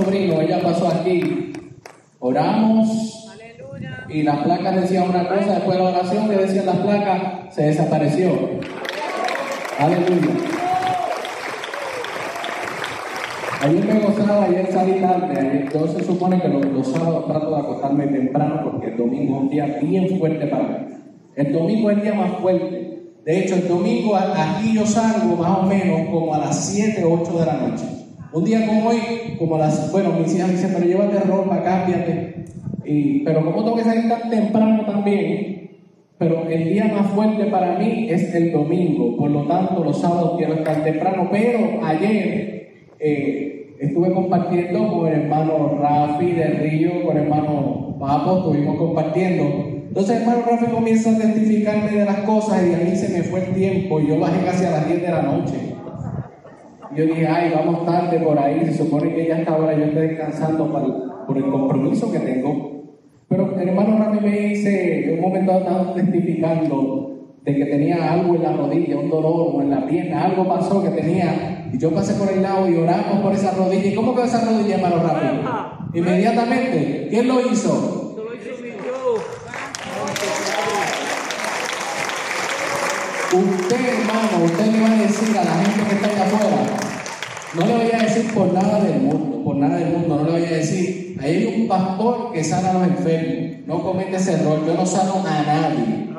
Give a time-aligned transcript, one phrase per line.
[0.00, 1.52] sobrino, ella pasó aquí.
[2.18, 3.28] Oramos
[4.08, 7.62] y las placas decían una cosa, después de la oración que decían las placas, se
[7.62, 8.30] desapareció.
[9.78, 10.28] Aleluya.
[13.62, 17.60] Ayer me gozaba, ayer salí tarde, yo se supone que los, los, sábados trato de
[17.60, 20.76] acostarme temprano porque el domingo es un día bien fuerte para mí.
[21.36, 23.02] El domingo es el día más fuerte.
[23.24, 27.20] De hecho, el domingo aquí yo salgo más o menos como a las 7 o
[27.20, 28.00] 8 de la noche.
[28.32, 28.98] Un día como hoy,
[29.38, 32.44] como las, bueno, mis hijas me dicen, pero llévate ropa, cámbiate.
[32.84, 35.70] Y, pero como tengo que tan temprano también,
[36.16, 40.34] pero el día más fuerte para mí es el domingo, por lo tanto los sábados
[40.36, 42.68] quiero estar temprano, pero ayer
[43.00, 49.44] eh, estuve compartiendo con el hermano Rafi de Río, con el hermano Papo, estuvimos compartiendo.
[49.88, 53.40] Entonces hermano Rafi comienza a testificarme de las cosas y a mí se me fue
[53.40, 55.79] el tiempo, y yo bajé casi a las 10 de la noche.
[56.96, 60.08] Yo dije, ay, vamos tarde por ahí, se supone que ya hasta ahora yo estoy
[60.08, 60.72] descansando
[61.26, 62.70] por el compromiso que tengo.
[63.30, 67.10] Pero el hermano Rami me dice, en un momento estaba testificando
[67.44, 70.82] de que tenía algo en la rodilla, un dolor o en la pierna, algo pasó
[70.82, 71.68] que tenía.
[71.72, 73.86] Y yo pasé por el lado y oramos por esa rodilla.
[73.86, 75.40] ¿Y cómo quedó esa rodilla, hermano Rami?
[75.94, 78.00] Inmediatamente, ¿quién lo hizo?
[83.32, 86.79] Usted, hermano, usted le va a decir a la gente que está allá afuera,
[87.54, 90.32] no le voy a decir por nada del mundo, por nada del mundo, no le
[90.32, 94.34] voy a decir, ahí hay un pastor que sana a los enfermos, no comete ese
[94.34, 96.10] error, yo no sano a nadie.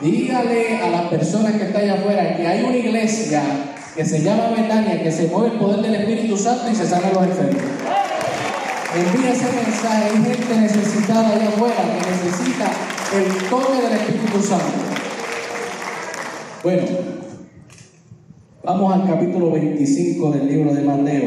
[0.00, 3.42] Dígale a las personas que están allá afuera que hay una iglesia
[3.96, 7.08] que se llama Betania, que se mueve el poder del Espíritu Santo y se sana
[7.08, 7.62] a los enfermos.
[8.94, 12.70] Envía ese mensaje, hay gente necesitada allá afuera que necesita
[13.16, 14.72] el toque del Espíritu Santo.
[16.62, 16.82] Bueno,
[18.68, 21.24] vamos al capítulo 25 del libro de Mateo.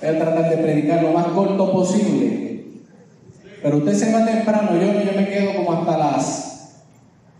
[0.00, 2.64] Voy a tratar de predicar lo más corto posible.
[3.62, 6.80] Pero usted se va temprano, yo, yo me quedo como hasta las...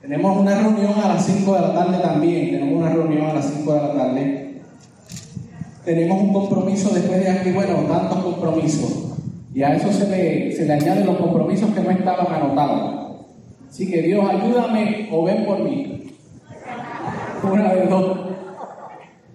[0.02, 3.46] Tenemos una reunión a las 5 de la tarde también, tenemos una reunión a las
[3.46, 4.60] 5 de la tarde.
[5.82, 9.14] Tenemos un compromiso después de aquí, bueno, tantos compromisos.
[9.54, 13.22] Y a eso se le, se le añaden los compromisos que no estaban anotados.
[13.70, 15.93] Así que Dios, ayúdame o ven por mí.
[17.52, 18.18] Una de dos.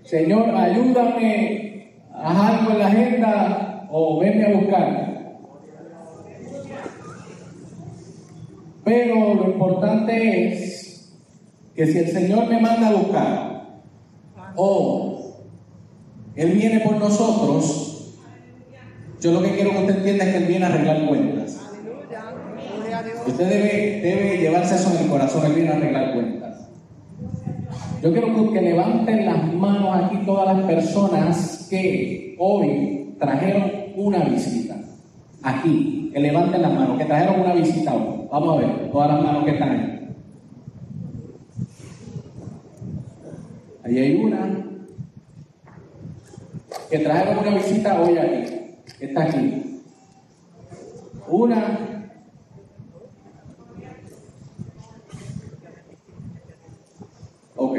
[0.04, 5.10] Señor, ayúdame, haz algo en la agenda o venme a buscar.
[8.84, 11.14] Pero lo importante es
[11.76, 13.50] que si el Señor me manda a buscar
[14.56, 15.36] o
[16.36, 18.18] Él viene por nosotros,
[19.22, 21.60] yo lo que quiero que usted entienda es que Él viene a arreglar cuentas.
[23.28, 26.39] Usted debe, debe llevarse eso en el corazón, Él viene a arreglar cuentas.
[28.02, 34.76] Yo quiero que levanten las manos aquí todas las personas que hoy trajeron una visita.
[35.44, 38.28] Aquí, que levanten las manos, que trajeron una visita hoy.
[38.32, 40.00] Vamos a ver, todas las manos que están ahí.
[43.84, 44.66] Ahí hay una
[46.90, 48.54] que trajeron una visita hoy aquí.
[49.02, 49.82] Está aquí.
[51.28, 51.89] Una
[57.60, 57.78] Ok.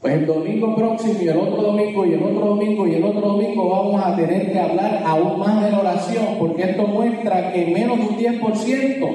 [0.00, 3.20] Pues el domingo próximo y el otro domingo y el otro domingo y el otro
[3.20, 7.66] domingo vamos a tener que hablar aún más de la oración, porque esto muestra que
[7.66, 9.08] menos de un 10%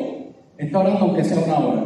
[0.57, 1.83] está orando aunque sea una hora.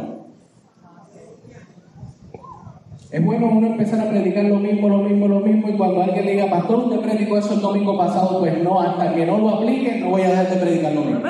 [3.10, 6.26] Es bueno uno empezar a predicar lo mismo, lo mismo, lo mismo, y cuando alguien
[6.26, 9.96] diga, pastor, usted predicó eso el domingo pasado, pues no, hasta que no lo aplique,
[10.00, 11.20] no voy a dejar de predicar lo mismo.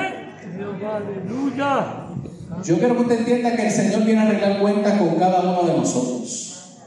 [0.85, 2.04] Aleluya.
[2.65, 5.65] Yo quiero que usted entienda que el Señor viene a arreglar cuenta con cada uno
[5.65, 6.81] de nosotros.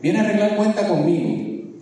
[0.00, 1.80] Viene a arreglar cuenta conmigo.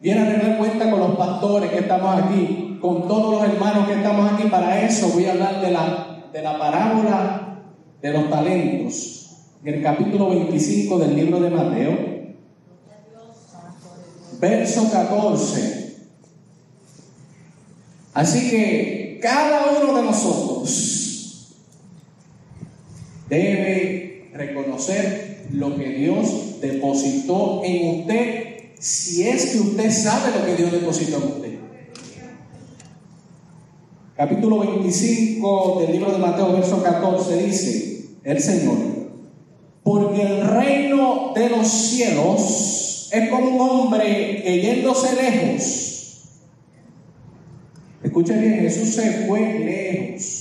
[0.00, 3.94] Viene a arreglar cuenta con los pastores que estamos aquí, con todos los hermanos que
[3.94, 4.44] estamos aquí.
[4.44, 7.62] Para eso voy a hablar de la, de la parábola
[8.00, 9.16] de los talentos.
[9.64, 11.98] En el capítulo 25 del libro de Mateo.
[14.40, 15.96] verso 14.
[18.14, 20.99] Así que cada uno de nosotros
[23.30, 28.44] debe reconocer lo que Dios depositó en usted,
[28.78, 31.50] si es que usted sabe lo que Dios depositó en usted.
[34.16, 38.76] Capítulo 25 del libro de Mateo, verso 14 dice el Señor,
[39.82, 45.86] porque el reino de los cielos es como un hombre que yéndose lejos,
[48.02, 50.39] Escucha bien, Jesús se fue lejos.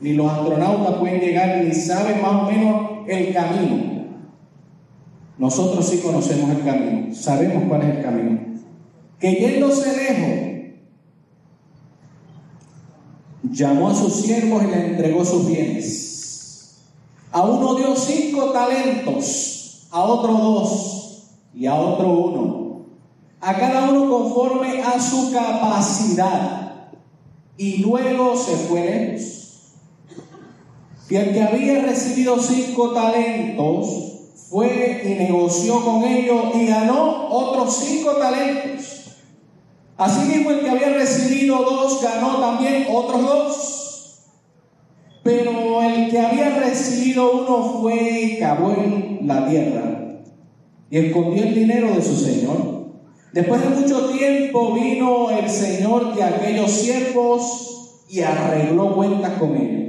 [0.00, 3.88] Ni los astronautas pueden llegar, ni saben más o menos el camino.
[5.38, 8.40] Nosotros sí conocemos el camino, sabemos cuál es el camino.
[9.18, 10.48] Que yéndose lejos,
[13.50, 16.84] llamó a sus siervos y le entregó sus bienes.
[17.30, 22.68] A uno dio cinco talentos, a otro dos y a otro uno.
[23.40, 26.88] A cada uno conforme a su capacidad
[27.56, 29.37] y luego se fue lejos.
[31.10, 33.86] Y el que había recibido cinco talentos
[34.50, 39.16] fue y negoció con ellos y ganó otros cinco talentos.
[39.96, 44.18] Asimismo, el que había recibido dos ganó también otros dos.
[45.22, 49.98] Pero el que había recibido uno fue y cavó en la tierra
[50.90, 52.78] y escondió el dinero de su señor.
[53.32, 59.87] Después de mucho tiempo vino el Señor de aquellos siervos y arregló cuentas con ellos.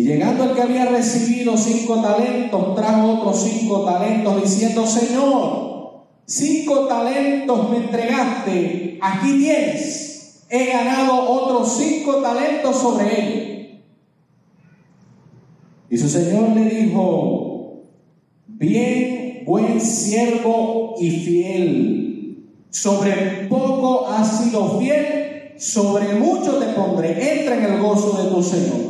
[0.00, 6.86] Y llegando el que había recibido cinco talentos, trajo otros cinco talentos, diciendo, Señor, cinco
[6.86, 13.82] talentos me entregaste, aquí tienes, he ganado otros cinco talentos sobre él.
[15.90, 17.82] Y su Señor le dijo,
[18.46, 22.54] bien buen siervo y fiel.
[22.70, 27.40] Sobre poco has sido fiel, sobre mucho te pondré.
[27.40, 28.89] Entra en el gozo de tu Señor.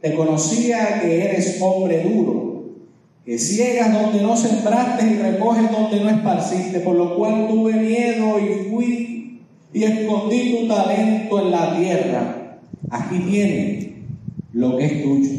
[0.00, 2.64] te conocía que eres hombre duro,
[3.24, 8.38] que ciegas donde no sembraste y recoges donde no esparciste, por lo cual tuve miedo
[8.38, 9.40] y fui
[9.72, 12.58] y escondí tu talento en la tierra.
[12.90, 13.92] Aquí tiene
[14.52, 15.30] lo que es tuyo.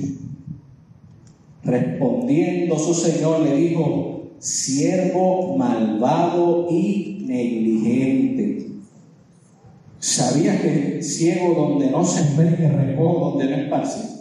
[1.63, 8.67] Respondiendo su Señor le dijo, siervo malvado y negligente.
[9.99, 14.18] ¿Sabías que ciego donde no se ve que recojo, donde no esparce?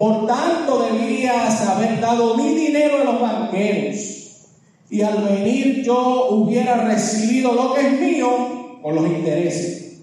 [0.00, 4.46] Por tanto, debías haber dado mi dinero a los banqueros.
[4.88, 10.00] Y al venir yo hubiera recibido lo que es mío con los intereses.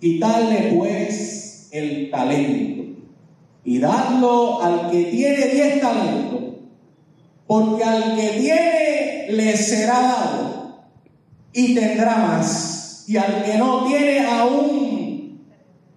[0.00, 2.84] Quitarle pues el talento
[3.64, 6.40] y darlo al que tiene diez talentos
[7.48, 10.78] porque al que tiene le será dado
[11.52, 13.04] y tendrá más.
[13.08, 15.40] Y al que no tiene aún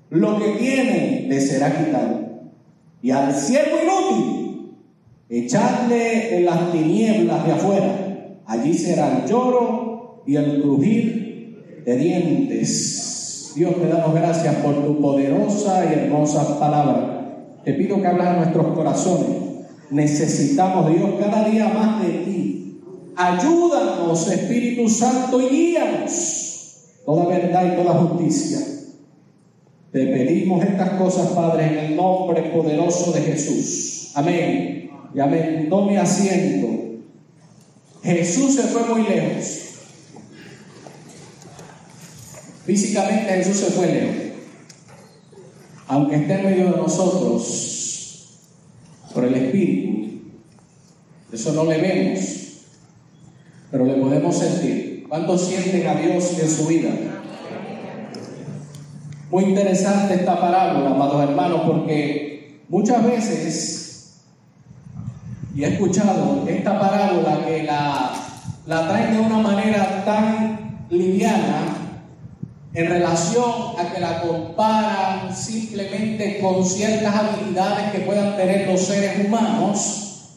[0.09, 2.20] lo que tiene le será quitado.
[3.01, 4.73] Y al siervo inútil,
[5.29, 8.37] echarle en las tinieblas de afuera.
[8.45, 13.53] Allí será el lloro y el crujir de dientes.
[13.55, 17.57] Dios te damos gracias por tu poderosa y hermosa palabra.
[17.63, 19.41] Te pido que hables a nuestros corazones
[19.91, 22.81] Necesitamos, Dios, cada día más de ti.
[23.13, 26.31] Ayúdanos, Espíritu Santo, y guíanos
[27.05, 28.59] toda verdad y toda justicia.
[29.91, 34.11] Te pedimos estas cosas, Padre, en el nombre poderoso de Jesús.
[34.15, 34.89] Amén.
[35.13, 35.67] Y amén.
[35.69, 36.67] Tome asiento.
[38.03, 39.59] Jesús se fue muy lejos.
[42.65, 44.15] Físicamente Jesús se fue lejos.
[45.87, 47.71] Aunque esté en medio de nosotros,
[49.13, 50.21] por el Espíritu.
[51.31, 52.19] Eso no le vemos,
[53.69, 55.05] pero le podemos sentir.
[55.07, 57.20] ¿Cuántos sienten a Dios en su vida?
[59.31, 64.23] Muy interesante esta parábola, amados hermanos, porque muchas veces,
[65.55, 68.11] y he escuchado esta parábola que la,
[68.65, 71.77] la traen de una manera tan liviana,
[72.73, 79.25] en relación a que la comparan simplemente con ciertas habilidades que puedan tener los seres
[79.25, 80.35] humanos.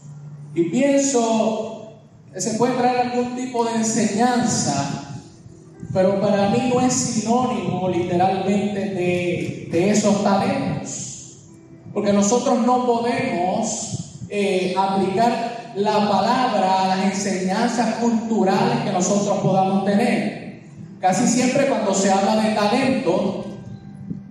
[0.55, 1.95] Y pienso
[2.37, 5.14] se puede traer algún tipo de enseñanza,
[5.95, 11.37] pero para mí no es sinónimo literalmente de, esos talentos.
[11.93, 19.85] Porque nosotros no podemos eh, aplicar la palabra a las enseñanzas culturales que nosotros podamos
[19.85, 20.63] tener.
[21.01, 23.45] Casi siempre cuando se habla de talento,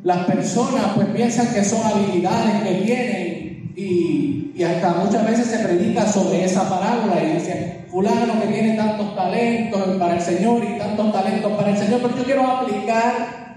[0.04, 5.60] las personas pues piensan que son habilidades que tienen y, y hasta muchas veces se
[5.60, 10.80] predica sobre esa parábola y dicen, fulano que tiene tantos talentos para el Señor y
[10.80, 13.54] tantos talentos para el Señor, pero yo quiero aplicar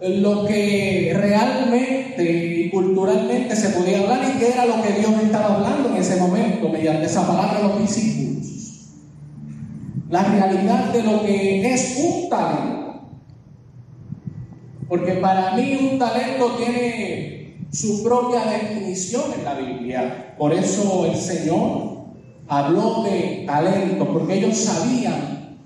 [0.00, 5.56] lo que realmente y culturalmente se podía hablar y que era lo que Dios estaba
[5.56, 8.46] hablando en ese momento mediante esa palabra a los discípulos.
[10.08, 13.00] La realidad de lo que es un talento.
[14.88, 20.34] Porque para mí un talento tiene su propia definición en la Biblia.
[20.38, 21.89] Por eso el Señor
[22.50, 25.56] habló de talento, porque ellos sabían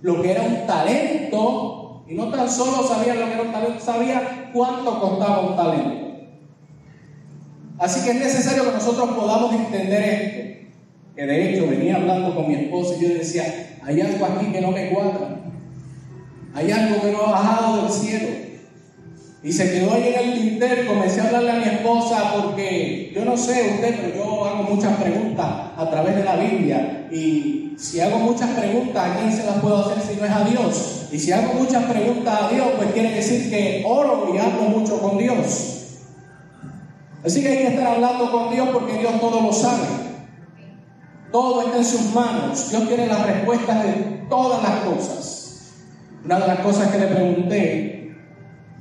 [0.00, 3.84] lo que era un talento y no tan solo sabían lo que era un talento,
[3.84, 6.08] sabían cuánto costaba un talento.
[7.76, 10.68] Así que es necesario que nosotros podamos entender esto.
[11.16, 14.60] Que de hecho venía hablando con mi esposa y yo decía, hay algo aquí que
[14.60, 15.40] no me cuadra.
[16.54, 18.47] Hay algo que no ha bajado del cielo.
[19.42, 23.12] Y se quedó ahí en el tintero y comencé a hablarle a mi esposa porque
[23.14, 27.06] yo no sé usted, pero yo hago muchas preguntas a través de la Biblia.
[27.12, 30.44] Y si hago muchas preguntas, ¿a quién se las puedo hacer si no es a
[30.44, 31.08] Dios?
[31.12, 35.00] Y si hago muchas preguntas a Dios, pues quiere decir que oro y hablo mucho
[35.00, 35.76] con Dios.
[37.24, 39.86] Así que hay que estar hablando con Dios porque Dios todo lo sabe.
[41.30, 42.70] Todo está en sus manos.
[42.70, 43.92] Dios tiene las respuestas de
[44.28, 45.74] todas las cosas.
[46.24, 47.97] Una de las cosas que le pregunté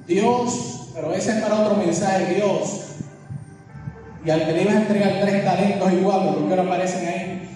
[0.08, 2.84] Dios, pero ese es para otro mensaje, Dios.
[4.26, 7.50] Y al que le ibas a entregar tres talentos iguales, ¿por qué no aparecen ahí?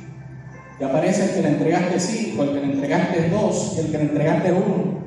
[0.79, 4.03] Y aparece el que le entregaste cinco, el que le entregaste dos, el que le
[4.03, 5.01] entregaste uno.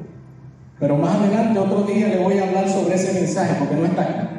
[0.81, 4.03] Pero más adelante, otro día, le voy a hablar sobre ese mensaje, porque no está
[4.03, 4.31] acá.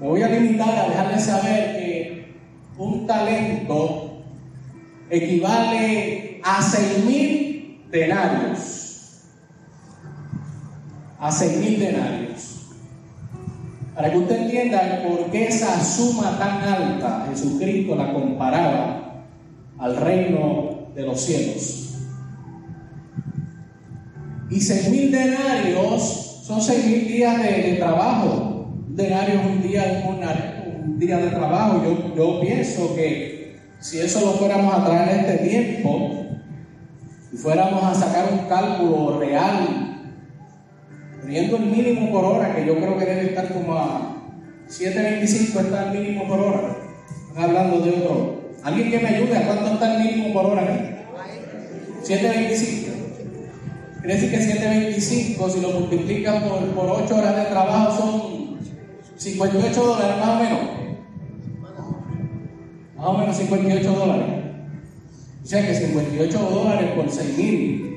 [0.00, 2.34] Me voy a limitar a dejarle saber que
[2.78, 4.22] un talento
[5.08, 8.79] equivale a seis mil denarios
[11.20, 12.56] a seis mil denarios.
[13.94, 19.26] Para que usted entienda por qué esa suma tan alta Jesucristo la comparaba
[19.78, 21.98] al reino de los cielos.
[24.50, 28.68] Y seis mil denarios son seis mil días de, trabajo.
[28.88, 31.82] Un denario es un día, un, día de trabajo.
[31.84, 36.10] Yo, yo pienso que si eso lo fuéramos a traer en este tiempo
[37.32, 39.89] y fuéramos a sacar un cálculo real
[41.24, 44.16] Viendo el mínimo por hora, que yo creo que debe estar como a
[44.68, 46.76] 7.25 está el mínimo por hora.
[47.28, 48.40] Están hablando de otro.
[48.62, 49.36] ¿Alguien que me ayude?
[49.36, 50.62] ¿A cuánto está el mínimo por hora?
[52.02, 52.90] 7.25.
[54.00, 58.58] Quiere decir que 7.25, si lo multiplicas por, por 8 horas de trabajo, son
[59.16, 60.60] 58 dólares más o menos.
[62.96, 64.26] Más o menos 58 dólares.
[65.42, 67.90] O sea que 58 dólares por 6.000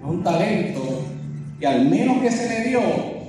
[0.00, 0.89] es un talento
[1.60, 2.80] y al menos que se le dio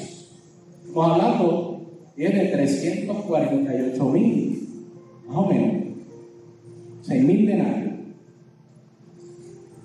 [0.86, 1.77] Estamos hablando
[2.18, 4.68] tiene 348 mil,
[5.28, 5.84] más o menos,
[7.02, 7.92] 6 mil denarios.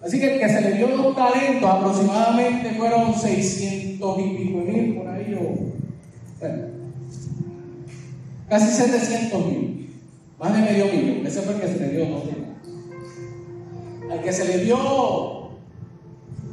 [0.01, 4.95] Así que el que se le dio dos talentos aproximadamente fueron 600 y pico mil
[4.95, 5.57] por ahí, o
[6.39, 6.63] bueno,
[8.49, 9.89] casi 700 mil,
[10.39, 11.27] más de medio millón.
[11.27, 12.51] Ese fue el que se le dio dos talentos.
[14.11, 15.42] Al que se le dio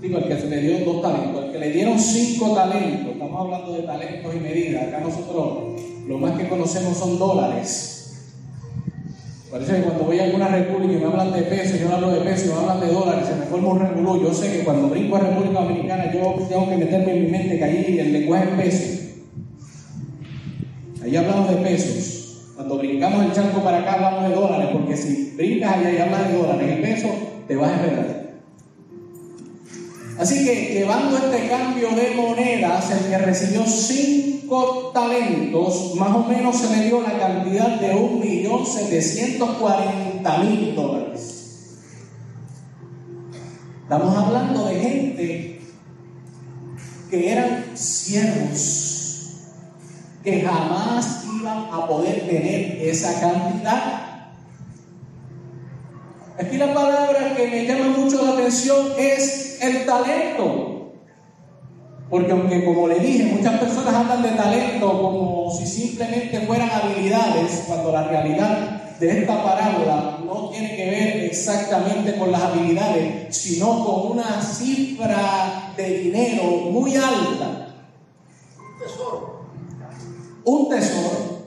[0.01, 3.41] digo, el que se le dio dos talentos, el que le dieron cinco talentos, estamos
[3.41, 7.97] hablando de talentos y medidas, acá nosotros lo más que conocemos son dólares.
[9.51, 12.21] Parece que cuando voy a alguna república y me hablan de pesos, yo hablo de
[12.21, 14.23] pesos, me hablan de dólares, se me forma un regulo.
[14.23, 17.59] Yo sé que cuando brinco a República Dominicana, yo tengo que meterme en mi mente
[17.59, 19.01] que ahí el lenguaje es peso.
[21.03, 22.53] Ahí hablamos de pesos.
[22.55, 26.29] Cuando brincamos el charco para acá hablamos de dólares, porque si brincas allá y hablas
[26.29, 27.11] de dólares y pesos,
[27.49, 28.20] te vas a enredar.
[30.21, 36.59] Así que llevando este cambio de monedas, el que recibió cinco talentos, más o menos
[36.59, 41.79] se le dio la cantidad de 1.740.000 dólares.
[43.83, 45.63] Estamos hablando de gente
[47.09, 49.31] que eran siervos,
[50.23, 54.10] que jamás iban a poder tener esa cantidad
[56.41, 60.93] Aquí la palabra que me llama mucho la atención es el talento.
[62.09, 67.65] Porque aunque como le dije, muchas personas hablan de talento como si simplemente fueran habilidades,
[67.67, 73.85] cuando la realidad de esta parábola no tiene que ver exactamente con las habilidades, sino
[73.85, 77.75] con una cifra de dinero muy alta.
[78.57, 79.41] Un tesoro.
[80.45, 81.41] Un tesoro.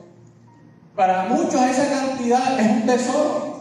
[0.96, 3.53] Para muchos esa cantidad es un tesoro.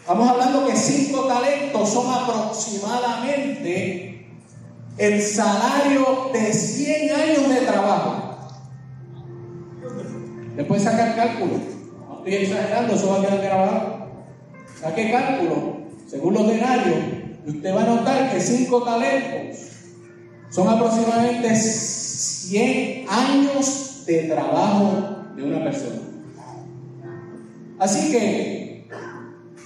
[0.00, 4.26] Estamos hablando que cinco talentos son aproximadamente
[4.98, 8.30] el salario de 100 años de trabajo.
[10.56, 11.52] Después sacar cálculo.
[12.08, 14.08] No estoy exagerando, eso va a quedar grabado.
[14.80, 15.80] Saque cálculo.
[16.06, 16.98] Según los denarios,
[17.46, 19.58] usted va a notar que cinco talentos
[20.50, 26.00] son aproximadamente 100 años de trabajo de una persona.
[27.78, 28.59] Así que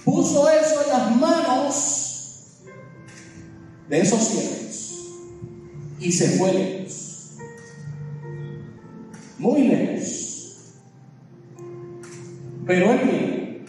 [0.05, 2.61] puso eso en las manos
[3.89, 4.55] de esos siervos
[5.99, 7.37] y se fue lejos,
[9.39, 10.21] muy lejos.
[12.67, 13.65] Pero él viene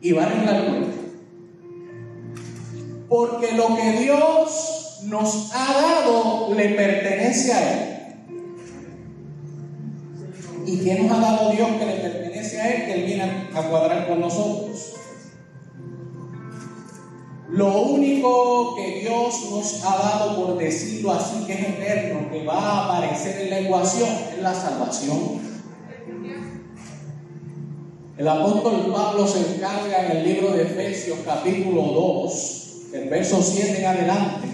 [0.00, 0.96] y va a arreglar cuenta.
[3.08, 7.96] Porque lo que Dios nos ha dado le pertenece a Él.
[10.66, 12.86] ¿Y quién nos ha dado Dios que le pertenece a Él?
[12.86, 13.22] Que Él viene
[13.54, 14.95] a cuadrar con nosotros.
[17.48, 22.58] Lo único que Dios nos ha dado, por decirlo así, que es eterno, que va
[22.58, 25.46] a aparecer en la ecuación, es la salvación.
[28.16, 33.78] El apóstol Pablo se encarga en el libro de Efesios capítulo 2, el verso 7
[33.78, 34.48] en adelante,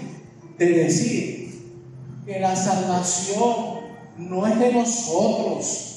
[0.57, 1.61] de decir
[2.25, 3.55] que la salvación
[4.17, 5.93] no es de nosotros,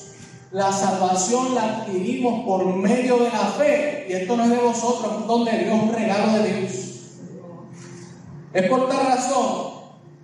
[0.53, 4.07] la salvación la adquirimos por medio de la fe.
[4.09, 6.86] Y esto no es de vosotros, es un don de Dios, un regalo de Dios.
[8.57, 9.75] Es por tal razón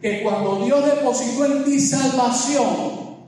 [0.01, 3.19] que cuando Dios depositó en ti salvación,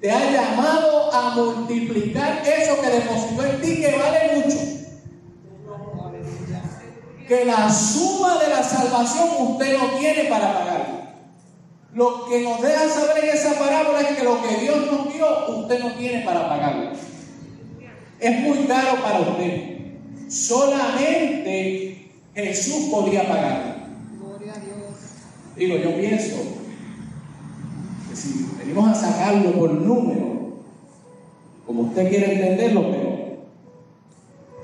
[0.00, 4.58] te ha llamado a multiplicar eso que depositó en ti, que vale mucho.
[7.26, 11.26] Que la suma de la salvación usted no tiene para pagar.
[11.92, 15.48] Lo que nos deja saber en esa parábola es que lo que Dios nos dio,
[15.48, 16.92] usted no tiene para pagarlo.
[18.20, 19.78] Es muy caro para usted.
[20.28, 23.73] Solamente Jesús podía pagarlo.
[25.56, 26.36] Digo, yo pienso
[28.08, 30.34] que si venimos a sacarlo por número,
[31.66, 33.14] como usted quiere entenderlo, pero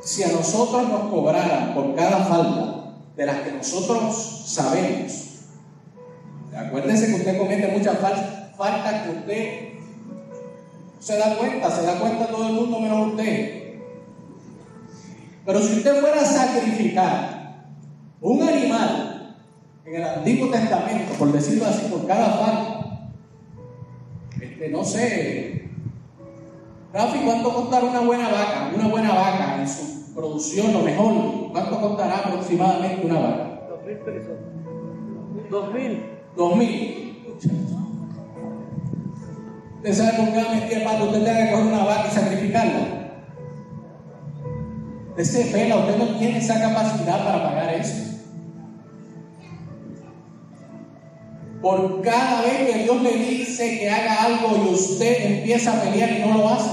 [0.02, 5.26] si a nosotros nos cobraran por cada falta de las que nosotros sabemos,
[6.56, 9.70] acuérdense que usted comete muchas faltas que usted
[10.98, 13.60] se da cuenta, se da cuenta todo el mundo menos usted.
[15.46, 17.64] Pero si usted fuera a sacrificar
[18.20, 19.09] un animal
[19.90, 23.10] en el Antiguo Testamento, por decirlo así, por cada falta,
[24.40, 25.68] este, no sé,
[26.92, 28.70] Rafi, ¿cuánto costará una buena vaca?
[28.74, 33.60] Una buena vaca en su producción, lo mejor, ¿cuánto costará aproximadamente una vaca?
[33.68, 34.38] Dos mil pesos.
[35.50, 36.04] Dos mil.
[36.36, 37.26] Dos mil.
[39.76, 42.80] ¿Usted sabe con qué metida para usted tenga que coger una vaca y sacrificarla?
[45.10, 48.09] Usted se pela, usted no tiene esa capacidad para pagar eso.
[51.60, 56.10] Por cada vez que Dios le dice que haga algo y usted empieza a pelear
[56.10, 56.70] y no lo hace.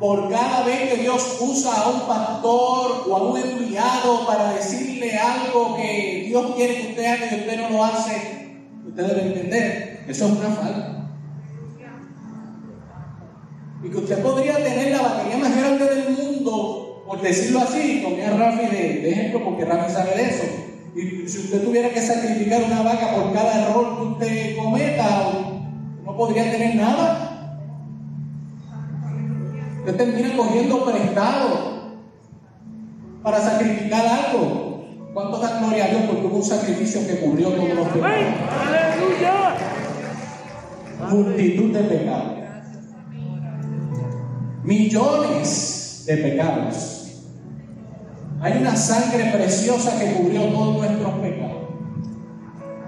[0.00, 5.16] Por cada vez que Dios usa a un pastor o a un empleado para decirle
[5.16, 10.04] algo que Dios quiere que usted haga y usted no lo hace, usted debe entender,
[10.08, 10.90] eso es una falta.
[13.84, 18.26] Y que usted podría tener la batería más grande del mundo, por decirlo así, tomé
[18.26, 22.00] a Rafi de, de ejemplo porque Rafi sabe de eso y si usted tuviera que
[22.00, 25.32] sacrificar una vaca por cada error que usted cometa,
[26.04, 27.30] no podría tener nada.
[29.80, 31.98] Usted termina cogiendo prestado
[33.22, 34.84] para sacrificar algo.
[35.12, 38.24] ¿Cuánto da gloria a Dios porque hubo un sacrificio que cubrió todos los pecados?
[38.66, 39.54] ¡Aleluya!
[41.10, 42.32] multitud de pecados.
[44.62, 46.93] Millones de pecados.
[48.44, 51.62] Hay una sangre preciosa que cubrió todos nuestros pecados.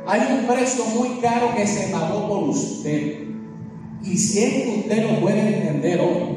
[0.06, 3.22] Hay un precio muy caro que se pagó por usted.
[4.02, 6.36] Y si es que usted lo puede entender hoy,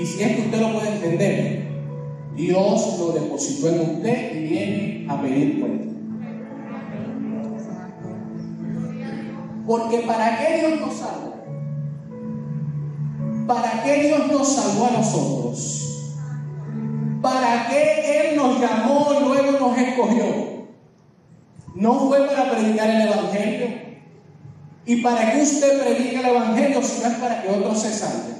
[0.00, 1.68] y si es que usted lo puede entender,
[2.34, 5.84] Dios lo depositó en usted y viene a pedir cuenta.
[9.66, 11.34] Porque ¿para qué Dios nos salvó?
[13.46, 15.85] ¿Para qué Dios nos salvó a nosotros?
[17.22, 20.24] ¿Para qué Él nos llamó y luego nos escogió?
[21.74, 23.66] No fue para predicar el Evangelio.
[24.86, 28.36] ¿Y para qué usted predica el Evangelio si no es para que otros se salven?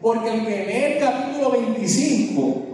[0.00, 2.66] Porque el que lee el capítulo 25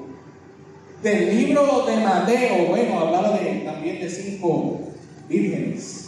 [1.02, 4.81] del libro de Mateo, bueno, hablaba de, también de cinco
[5.29, 6.07] vírgenes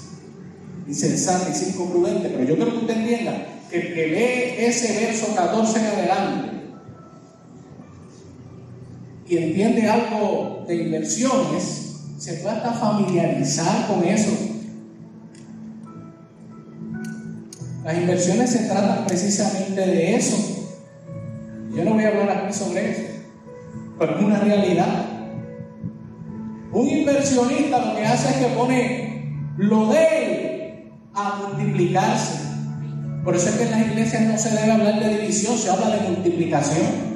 [0.86, 5.06] insensatas y cinco prudentes, pero yo creo que usted entienda que el que lee ese
[5.06, 6.47] verso 14 en adelante
[9.28, 11.88] y entiende algo de inversiones,
[12.18, 14.30] se hasta familiarizar con eso.
[17.84, 20.36] Las inversiones se tratan precisamente de eso.
[21.74, 23.02] Yo no voy a hablar aquí sobre eso,
[23.98, 25.06] pero es una realidad.
[26.72, 32.38] Un inversionista lo que hace es que pone lo de él a multiplicarse.
[33.24, 35.90] Por eso es que en las iglesias no se debe hablar de división, se habla
[35.90, 37.07] de multiplicación.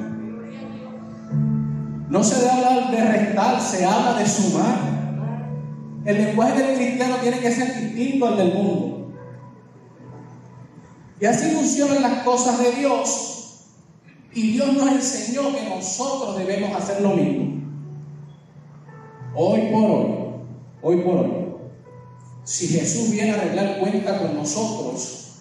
[2.13, 4.79] No se debe hablar de restar, se habla de sumar.
[6.05, 9.15] El lenguaje del cristiano tiene que ser distinto al del mundo.
[11.19, 13.71] Y así funcionan las cosas de Dios.
[14.35, 17.63] Y Dios nos enseñó que nosotros debemos hacer lo mismo.
[19.35, 20.07] Hoy por hoy,
[20.83, 21.33] hoy por hoy,
[22.45, 25.39] si Jesús viene a arreglar cuenta con nosotros,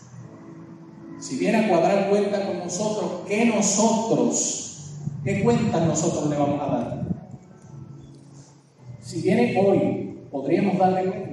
[1.20, 4.71] si viene a cuadrar cuenta con nosotros, ¿qué nosotros,
[5.24, 7.02] qué cuentas nosotros le vamos a dar?
[9.00, 11.30] Si viene hoy, podríamos darle cuenta.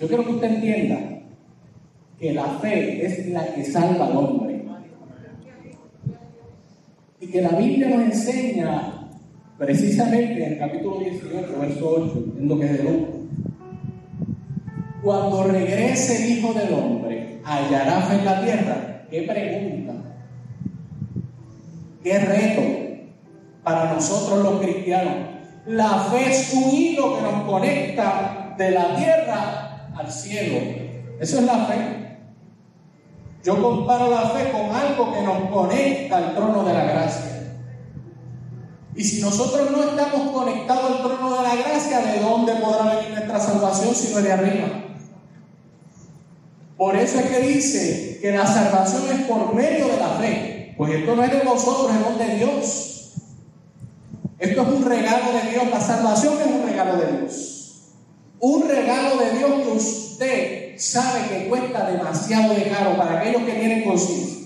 [0.00, 0.98] Yo quiero que usted entienda
[2.18, 4.64] que la fe es la que salva al hombre.
[7.20, 9.10] Y que la Biblia nos enseña
[9.56, 13.14] precisamente en el capítulo 18, verso 8, en lo que es de Lucas.
[15.02, 19.06] Cuando regrese el Hijo del Hombre, ¿hallará fe en la tierra?
[19.08, 20.01] ¿Qué pregunta?
[22.02, 22.62] ¿Qué reto
[23.62, 25.14] para nosotros los cristianos?
[25.66, 30.58] La fe es un hilo que nos conecta de la tierra al cielo.
[31.20, 32.18] Eso es la fe.
[33.44, 37.32] Yo comparo la fe con algo que nos conecta al trono de la gracia.
[38.94, 43.10] Y si nosotros no estamos conectados al trono de la gracia, ¿de dónde podrá venir
[43.10, 44.68] nuestra salvación si no de arriba?
[46.76, 50.51] Por eso es que dice que la salvación es por medio de la fe.
[50.76, 52.92] Pues esto no es de vosotros, es de Dios.
[54.38, 55.70] Esto es un regalo de Dios.
[55.70, 57.92] La salvación es un regalo de Dios.
[58.40, 63.52] Un regalo de Dios que usted sabe que cuesta demasiado de caro para aquellos que
[63.52, 64.38] tienen conciencia.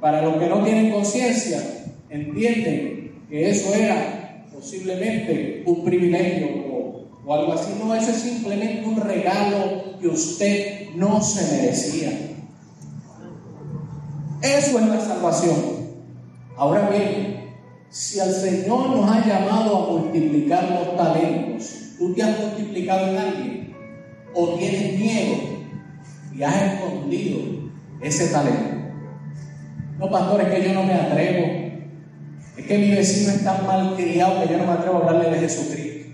[0.00, 1.62] Para los que no tienen conciencia,
[2.08, 7.72] entienden que eso era posiblemente un privilegio o, o, algo así.
[7.78, 12.31] No, eso es simplemente un regalo que usted no se merecía.
[14.42, 15.56] Eso es la salvación.
[16.56, 17.54] Ahora bien,
[17.88, 23.16] si el Señor nos ha llamado a multiplicar los talentos, tú te has multiplicado en
[23.16, 23.76] alguien
[24.34, 25.36] o tienes miedo
[26.34, 27.40] y has escondido
[28.00, 28.76] ese talento.
[29.98, 31.46] No, pastor, es que yo no me atrevo.
[32.56, 35.30] Es que mi vecino es tan mal criado que yo no me atrevo a hablarle
[35.30, 36.10] de Jesucristo.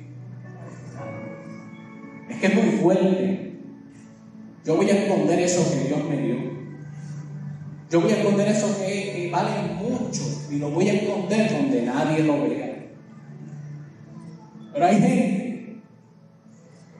[2.29, 3.53] Es que es muy fuerte.
[4.64, 6.28] Yo voy a esconder eso que Dios me dio.
[7.90, 11.83] Yo voy a esconder eso que, que vale mucho y lo voy a esconder donde
[11.83, 12.87] nadie lo vea.
[14.72, 15.81] Pero hay gente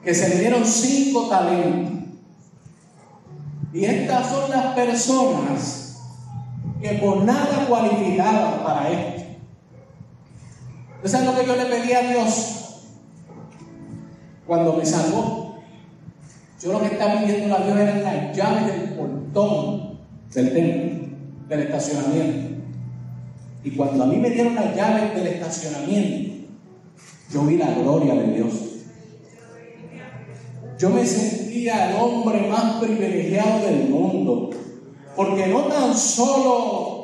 [0.03, 1.99] que se le dieron cinco talentos.
[3.71, 6.01] Y estas son las personas
[6.81, 9.23] que por nada cualificaban para esto.
[11.03, 12.87] ¿Usted sabe lo que yo le pedí a Dios
[14.47, 15.59] cuando me salvó?
[16.61, 19.88] Yo lo que estaba pidiendo a Dios era la llave del portón
[20.33, 21.07] del templo,
[21.47, 22.49] del estacionamiento.
[23.63, 26.47] Y cuando a mí me dieron las llaves del estacionamiento,
[27.31, 28.53] yo vi la gloria de Dios.
[30.79, 34.49] Yo me sentía el hombre más privilegiado del mundo,
[35.15, 36.99] porque no tan solo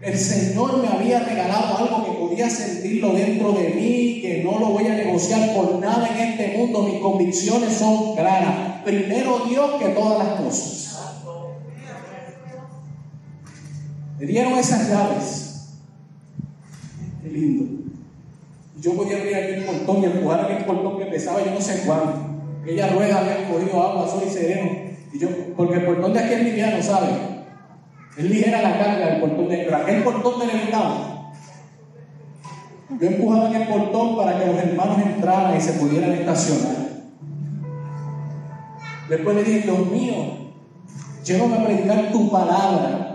[0.00, 4.70] El Señor me había regalado algo que podía sentirlo dentro de mí, que no lo
[4.70, 6.84] voy a negociar por nada en este mundo.
[6.84, 8.82] Mis convicciones son claras.
[8.82, 10.89] Primero Dios que todas las cosas.
[14.20, 15.78] Me dieron esas llaves.
[17.22, 17.84] Qué lindo.
[18.78, 22.18] Yo podía abrir aquel portón y empujar aquel portón que pesaba yo no sé cuánto.
[22.62, 24.72] Aquella rueda había cogido agua, sol y sereno.
[25.10, 27.08] Y yo, porque el portón de aquí es liviano, ¿sabe?
[28.18, 31.32] Es ligera la carga del portón de pero aquel portón me levantaba.
[33.00, 36.76] Yo empujaba aquel portón para que los hermanos entraran y se pudieran estacionar.
[39.08, 40.14] Después le dije, Dios mío,
[41.24, 43.09] llévame a predicar tu palabra.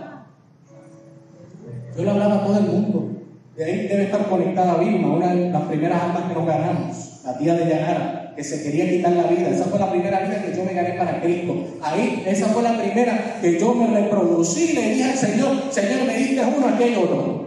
[1.95, 3.11] Yo le hablaba a todo el mundo.
[3.55, 7.37] De ahí debe estar conectada Vilma, una de las primeras almas que nos ganamos, la
[7.37, 9.49] tía de Yanara, que se quería quitar la vida.
[9.49, 11.55] Esa fue la primera vida que yo me gané para Cristo.
[11.81, 16.17] Ahí, esa fue la primera que yo me reproducí le dije al Señor, Señor, me
[16.17, 17.45] diste uno, aquello otro.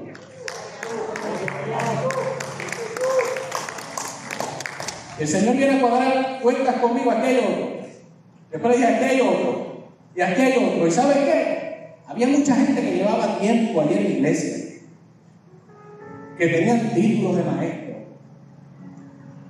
[5.19, 7.69] El Señor viene a cuadrar cuentas conmigo, aquello otro.
[8.51, 9.89] Después le dije aquello otro.
[10.17, 10.87] Y aquello otro.
[10.87, 11.58] ¿Y sabe qué?
[12.09, 14.69] Había mucha gente que llevaba tiempo allí en la iglesia
[16.39, 17.95] que tenían títulos de maestro,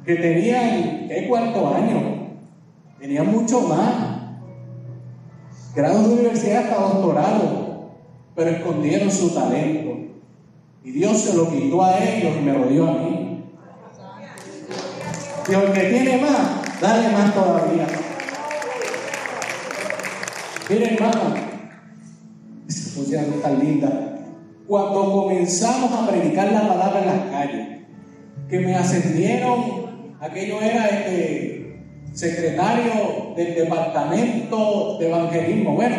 [0.06, 2.28] que tenían, ¿qué cuarto año?
[2.98, 3.94] Tenían mucho más,
[5.74, 7.90] grados de universidad hasta doctorado,
[8.34, 9.96] pero escondieron su talento.
[10.82, 13.44] Y Dios se lo quitó a ellos y me lo dio a mí.
[15.48, 17.86] Y el que tiene más, dale más todavía.
[20.70, 21.47] Miren, hermano,
[23.42, 24.08] tan linda
[24.68, 27.66] cuando comenzamos a predicar la palabra en las calles,
[28.50, 31.80] que me ascendieron, aquello era este
[32.12, 35.74] secretario del departamento de evangelismo.
[35.74, 35.96] Bueno,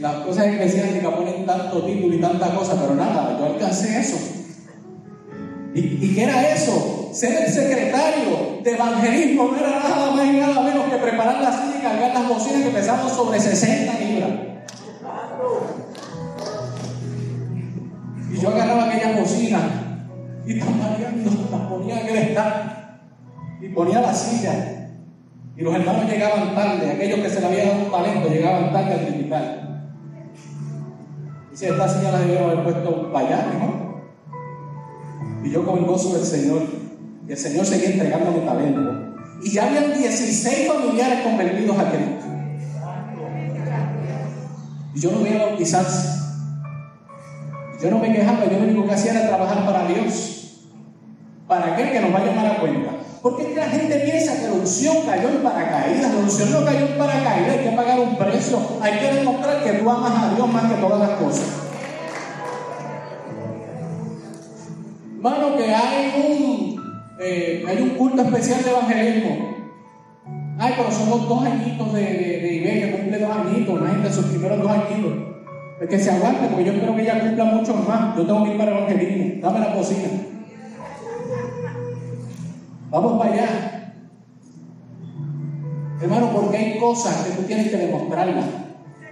[0.00, 4.16] las cosas eclesiásticas ponen tanto título y tanta cosa, pero nada, yo alcancé eso.
[5.74, 7.10] ¿Y, ¿Y qué era eso?
[7.12, 11.52] Ser el secretario de evangelismo no era nada más y nada menos que preparar la
[11.52, 14.45] silla y cargar las bocinas que pesaban sobre 60 libras.
[18.36, 19.60] Y yo agarraba aquella bocina
[20.44, 21.30] y tambaleando,
[21.70, 23.00] ponía en el estar
[23.62, 24.90] y ponía la silla.
[25.56, 28.92] Y los hermanos llegaban tarde, aquellos que se le había dado un talento llegaban tarde
[28.92, 29.06] al.
[31.50, 34.02] Y si esta silla la debieron haber puesto para allá, ¿no?
[35.42, 36.62] Y yo con el gozo del Señor,
[37.26, 39.14] y el Señor seguía entregando mi talento.
[39.42, 42.26] Y ya habían 16 familiares convertidos a Cristo.
[44.94, 46.25] Y yo no voy a bautizarse.
[47.86, 50.58] Yo no me quejaba, yo lo único que hacía era trabajar para Dios.
[51.46, 52.90] ¿Para aquel que nos va a llamar a cuenta?
[53.22, 56.12] Porque la gente piensa que la unción cayó en paracaídas.
[56.12, 58.58] La unción no cayó en paracaídas, hay que pagar un precio.
[58.80, 61.46] Hay que demostrar que tú amas a Dios más que todas las cosas.
[65.14, 69.56] Hermano, que hay un, eh, hay un culto especial de evangelismo.
[70.58, 74.12] Ay, pero son los dos añitos de, de, de Iberia, cumple dos añitos, una gente
[74.12, 75.35] sus primeros dos añitos.
[75.80, 78.16] Es que se aguante, porque yo espero que ella cumpla mucho más.
[78.16, 79.42] Yo tengo que ir para evangelismo.
[79.42, 80.08] Dame la cocina.
[82.90, 83.92] Vamos para allá.
[86.00, 88.44] Hermano, porque hay cosas que tú tienes que demostrarlas.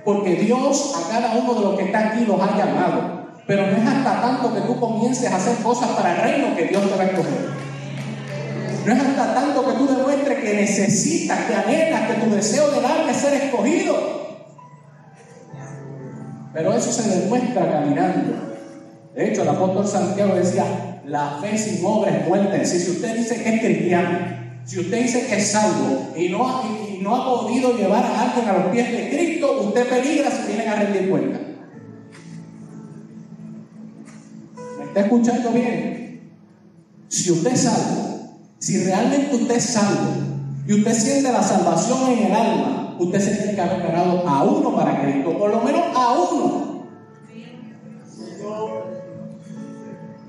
[0.07, 3.25] Porque Dios a cada uno de los que está aquí los ha llamado.
[3.47, 6.65] Pero no es hasta tanto que tú comiences a hacer cosas para el reino que
[6.65, 7.51] Dios te va a escoger.
[8.87, 12.81] No es hasta tanto que tú demuestres que necesitas, que anhelas, que tu deseo de
[12.81, 14.34] darle ser escogido.
[16.55, 18.55] Pero eso se demuestra caminando.
[19.13, 22.65] De hecho, el apóstol Santiago decía, la fe sin obra es muerte.
[22.65, 24.19] Si usted dice que es cristiano,
[24.65, 28.67] si usted dice que es salvo y no, ha, podido llevar a alguien a los
[28.69, 31.41] pies de Cristo, usted peligra si tienen a rendir cuenta.
[34.79, 36.33] ¿Me está escuchando bien?
[37.09, 40.13] Si usted es salvo, si realmente usted es salvo
[40.67, 44.45] y usted siente la salvación en el alma, usted se tiene que haber ganado a
[44.45, 46.65] uno para Cristo, por lo menos a uno.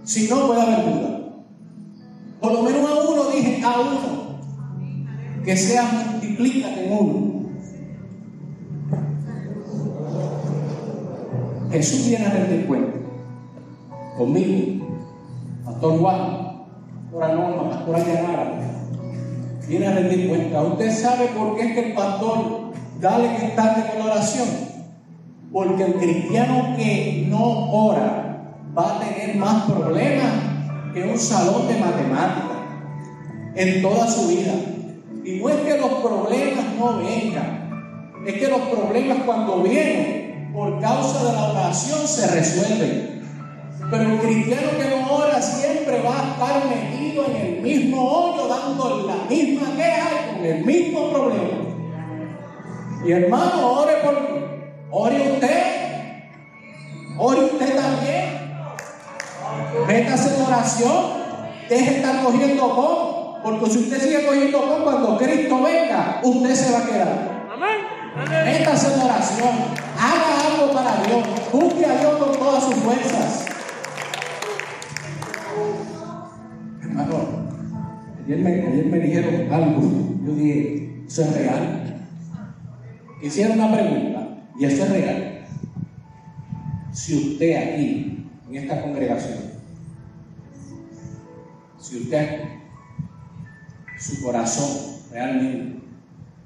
[0.04, 1.20] Si no, puede haber duda.
[2.40, 4.00] Por lo menos a uno, dije, a uno.
[5.44, 7.36] Que sea multiplícate en uno.
[11.72, 12.98] Jesús viene a rendir cuenta.
[14.18, 14.86] Conmigo,
[15.66, 16.66] Pastor Juan,
[17.04, 18.75] Pastora Norma, Pastora Yanara,
[19.68, 20.62] viene a rendir cuenta.
[20.62, 24.48] Usted sabe por qué es que el pastor dale que tarde con la oración.
[25.52, 28.26] Porque el cristiano que no ora
[28.78, 30.32] va a tener más problemas
[30.94, 32.58] que un salón de matemáticas
[33.56, 34.54] en toda su vida.
[35.24, 40.80] Y no es que los problemas no vengan, es que los problemas cuando vienen por
[40.80, 43.15] causa de la oración se resuelven.
[43.92, 48.48] Pero el cristiano que no ora siempre va a estar metido en el mismo hoyo,
[48.48, 51.66] dando la misma queja y con el mismo problema.
[53.06, 54.40] Y hermano, ore por mí.
[54.90, 55.64] Ore usted.
[57.18, 58.26] Ore usted también.
[59.88, 61.26] Métase en oración.
[61.70, 63.44] Deje de estar cogiendo con.
[63.44, 67.48] Porque si usted sigue cogiendo con, cuando Cristo venga, usted se va a quedar.
[67.54, 68.46] Amén.
[68.46, 69.50] Métase en oración.
[70.00, 71.24] Haga algo para Dios.
[71.52, 73.55] Busque a Dios con todas sus fuerzas.
[76.96, 77.28] Hermano,
[78.24, 79.82] ayer me, ayer me dijeron algo.
[80.26, 82.08] Yo dije, ¿eso es real?
[83.22, 85.46] Hicieron una pregunta, y eso es real.
[86.94, 89.40] Si usted aquí, en esta congregación,
[91.80, 92.44] si usted,
[94.00, 95.80] su corazón realmente,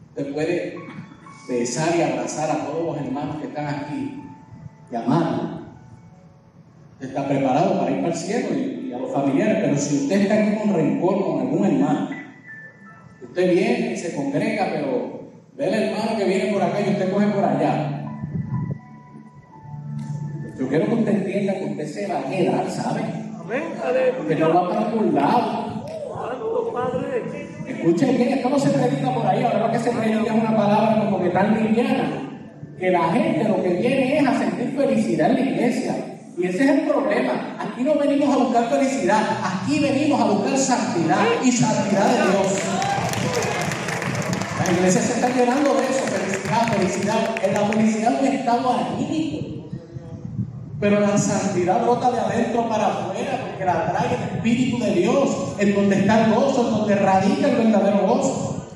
[0.10, 0.76] usted puede
[1.48, 4.24] besar y abrazar a todos los hermanos que están aquí
[4.92, 5.60] y amarlos.
[7.00, 10.22] Está preparado para ir para el cielo y, y a los familiares, pero si usted
[10.22, 12.10] está aquí con rencor con algún hermano,
[13.22, 17.12] usted viene y se congrega, pero ve al hermano que viene por acá y usted
[17.12, 17.96] coge por allá.
[20.58, 23.02] Yo quiero que usted entienda que usted se va a quedar, ¿sabe?
[23.40, 23.64] Amén.
[24.28, 25.86] Que no va para ningún lado.
[27.68, 30.58] Escuchen bien, esto no se predica por ahí, ahora lo que se predica es una
[30.58, 32.10] palabra como que tan liviana,
[32.80, 36.09] que la gente lo que viene es a sentir felicidad en la iglesia.
[36.40, 37.58] Y ese es el problema.
[37.60, 42.48] Aquí no venimos a buscar felicidad, aquí venimos a buscar santidad y santidad de Dios.
[44.66, 47.36] La iglesia se está llenando de eso, felicidad, felicidad.
[47.44, 49.70] En la felicidad es un estado anímico.
[50.80, 55.30] Pero la santidad brota de adentro para afuera, porque la trae el Espíritu de Dios,
[55.58, 58.68] en donde está el gozo, en donde radica el verdadero gozo.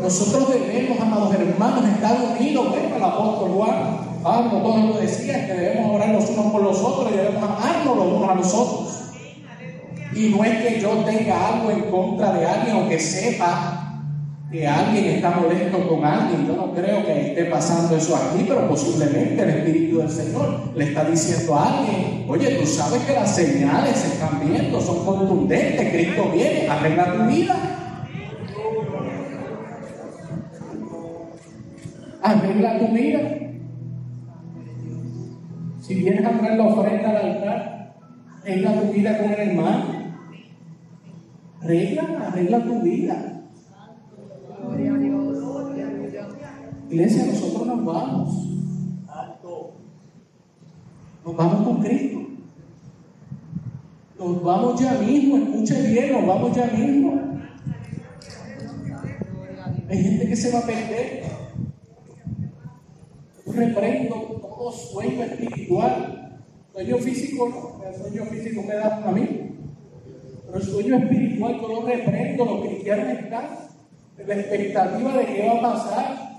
[0.00, 2.70] Nosotros debemos, amados hermanos, estar unidos.
[2.70, 6.78] Bueno, el apóstol Juan, Pablo, todos lo decían, que debemos orar los unos por los
[6.78, 9.00] otros y debemos amarnos los unos a los otros.
[10.14, 13.80] Y no es que yo tenga algo en contra de alguien o que sepa
[14.50, 16.46] que alguien está molesto con alguien.
[16.46, 20.84] Yo no creo que esté pasando eso aquí, pero posiblemente el Espíritu del Señor le
[20.84, 25.92] está diciendo a alguien, oye, tú sabes que las señales se están viendo, son contundentes,
[25.92, 27.56] Cristo viene, arregla tu vida.
[32.22, 33.49] Arregla tu vida.
[35.90, 37.94] Si vienes a traer la ofrenda al altar,
[38.42, 39.84] arregla tu vida con el hermano.
[41.60, 43.42] Arregla, arregla tu vida.
[44.62, 45.38] Gloria a Dios.
[45.66, 46.28] Aleluya.
[46.88, 48.48] Iglesia, nosotros nos vamos.
[51.24, 52.20] Nos vamos con Cristo.
[54.16, 57.20] Nos vamos ya mismo, escuche bien, nos vamos ya mismo.
[59.88, 61.24] Hay gente que se va a perder.
[63.44, 66.38] Reprendo todo sueño espiritual.
[66.74, 69.56] Sueño físico no, el sueño físico me da a mí.
[70.44, 73.46] Pero el sueño espiritual yo lo reprendo, los cristianos están
[74.18, 76.30] en la expectativa de qué va a pasar.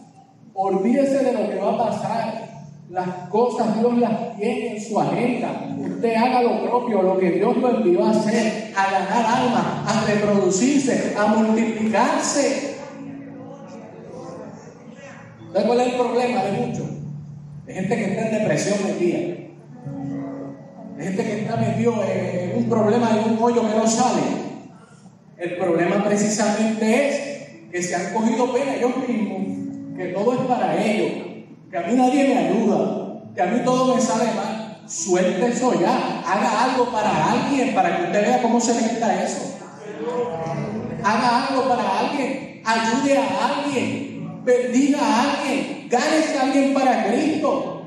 [0.54, 2.52] Olvídese de lo que va a pasar.
[2.92, 5.76] Las cosas Dios las tiene en su agenda.
[5.80, 10.06] Usted haga lo propio, lo que Dios lo envió a hacer, a ganar almas, a
[10.06, 12.76] reproducirse, a multiplicarse.
[15.54, 16.81] ¿Sabe cuál es el problema de muchos?
[17.66, 19.20] De gente que está en depresión metida.
[20.98, 24.22] De gente que está metido en un problema, en un hoyo que no sale.
[25.38, 27.32] El problema precisamente es
[27.72, 31.12] que se han cogido pena ellos mismos, que todo es para ellos,
[31.72, 34.82] que a mí nadie me ayuda, que a mí todo me sale mal.
[34.86, 38.88] Suelte ya, haga algo para alguien, para que usted vea cómo se le
[39.24, 39.58] eso.
[41.04, 44.11] Haga algo para alguien, ayude a alguien,
[44.44, 47.84] bendiga a alguien, gánese a alguien para Cristo.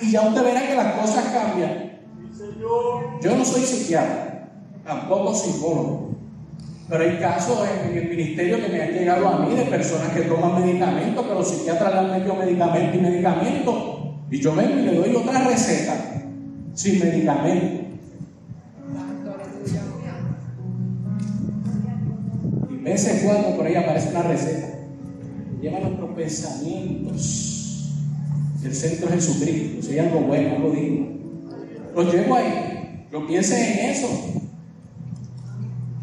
[0.00, 1.98] Y ya usted verá que las cosas cambian.
[3.20, 4.48] Yo no soy psiquiatra,
[4.84, 6.08] tampoco psicólogo.
[6.88, 10.22] Pero hay casos en, el ministerio que me han llegado a mí de personas que
[10.22, 14.14] toman medicamentos, pero los psiquiatras le han metido medicamento y medicamento.
[14.30, 16.22] Y yo vengo y le doy otra receta
[16.74, 17.84] sin medicamento.
[22.70, 24.77] Y veces cuando por ahí aparece una receta.
[25.60, 27.48] Lleva nuestros pensamientos.
[28.64, 29.82] El centro es Jesucristo.
[29.82, 31.06] Si hay algo bueno, no lo digo.
[31.94, 33.06] Los llevo ahí.
[33.10, 34.08] Yo piense en eso.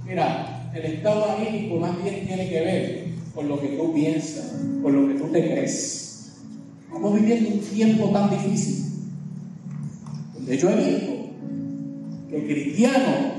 [0.05, 4.95] Mira, el estado anímico más bien tiene que ver con lo que tú piensas, con
[4.95, 6.33] lo que tú te crees.
[6.85, 8.85] Estamos viviendo un tiempo tan difícil.
[10.33, 11.13] Donde yo he visto
[12.29, 13.35] que cristianos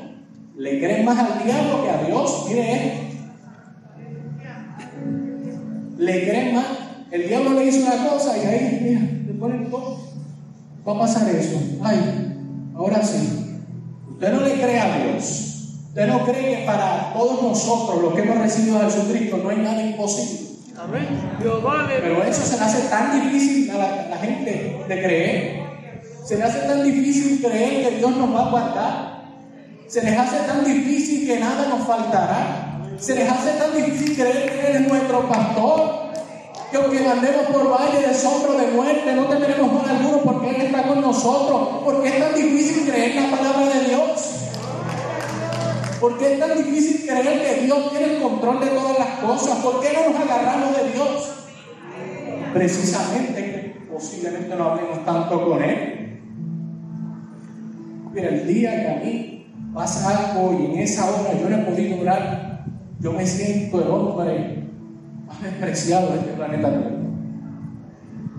[0.57, 2.47] le creen más al diablo que a Dios.
[2.49, 3.06] Mire esto.
[5.99, 6.67] Le creen más
[7.11, 9.99] el diablo le hizo una cosa y ahí, mira, le ponen todo.
[10.87, 11.59] Va a pasar eso.
[11.83, 12.35] Ay,
[12.75, 13.61] ahora sí.
[14.11, 15.77] Usted no le cree a Dios.
[15.89, 19.59] Usted no cree que para todos nosotros, los que hemos recibido a Jesucristo, no hay
[19.59, 20.47] nada imposible.
[20.79, 21.07] Amén.
[21.39, 25.67] Pero eso se le hace tan difícil a la, la gente de creer.
[26.25, 29.17] Se le hace tan difícil creer que Dios nos va a guardar.
[29.87, 32.76] Se les hace tan difícil que nada nos faltará.
[32.99, 36.07] Se les hace tan difícil creer que Él es nuestro pastor.
[36.71, 40.63] Que aunque andemos por valle de sombra de muerte, no tendremos mal alguno porque Él
[40.63, 41.83] está con nosotros.
[41.85, 44.33] Porque es tan difícil creer la palabra de Dios.
[46.01, 49.59] Porque es tan difícil creer que Dios tiene el control de todas las cosas.
[49.59, 51.33] ¿Por qué no nos agarramos de Dios?
[52.53, 56.21] Precisamente posiblemente no hablemos tanto con Él.
[58.13, 61.61] Mira, el día que a mí pasa algo y en esa hora yo no he
[61.61, 62.56] podido orar,
[63.01, 64.65] yo me siento el hombre
[65.27, 66.97] más despreciado de este planeta Tierra.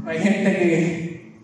[0.06, 1.38] Hay gente que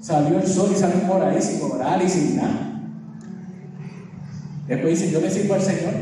[0.00, 2.82] salió el sol y salió por ahí sin orar y sin nada.
[4.66, 5.94] Después dice, yo le sirvo al Señor.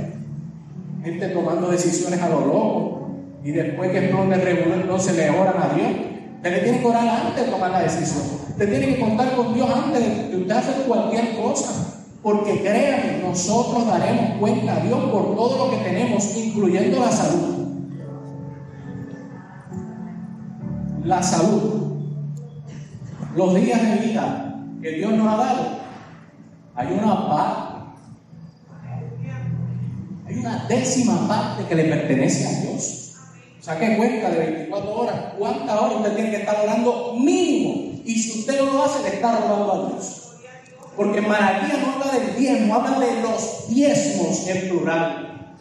[1.03, 3.11] Gente tomando decisiones a lo loco.
[3.45, 5.91] Y después que no le regulan, no se le oran a Dios.
[6.36, 8.24] Usted le tiene que orar antes de tomar la decisión.
[8.49, 11.97] Usted tiene que contar con Dios antes de que usted haga cualquier cosa.
[12.28, 17.68] Porque créanme, nosotros daremos cuenta a Dios por todo lo que tenemos, incluyendo la salud.
[21.04, 22.02] La salud.
[23.34, 25.78] Los días de vida que Dios nos ha dado.
[26.74, 27.74] Hay una parte
[30.26, 33.14] hay una décima parte que le pertenece a Dios.
[33.58, 35.14] Saque cuenta de 24 horas.
[35.38, 38.02] ¿Cuántas horas usted tiene que estar orando mínimo?
[38.04, 40.27] Y si usted no lo hace, le está robando a Dios.
[40.99, 45.55] Porque Malaquía no habla del diezmo, habla de los diezmos en plural.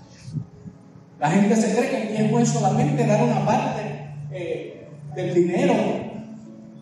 [1.19, 3.83] La gente se cree que el diezmo es solamente dar una parte
[4.31, 5.75] eh, del dinero.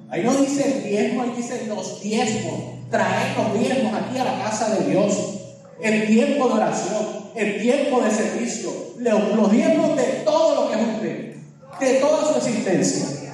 [0.09, 2.53] Ahí no dice el diezmo, ahí dice los diezmos.
[2.89, 5.33] Traer los diezmos aquí a la casa de Dios.
[5.81, 10.81] El tiempo de oración, el tiempo de servicio, los, los diezmos de todo lo que
[10.81, 11.35] es usted,
[11.81, 13.33] de toda su existencia.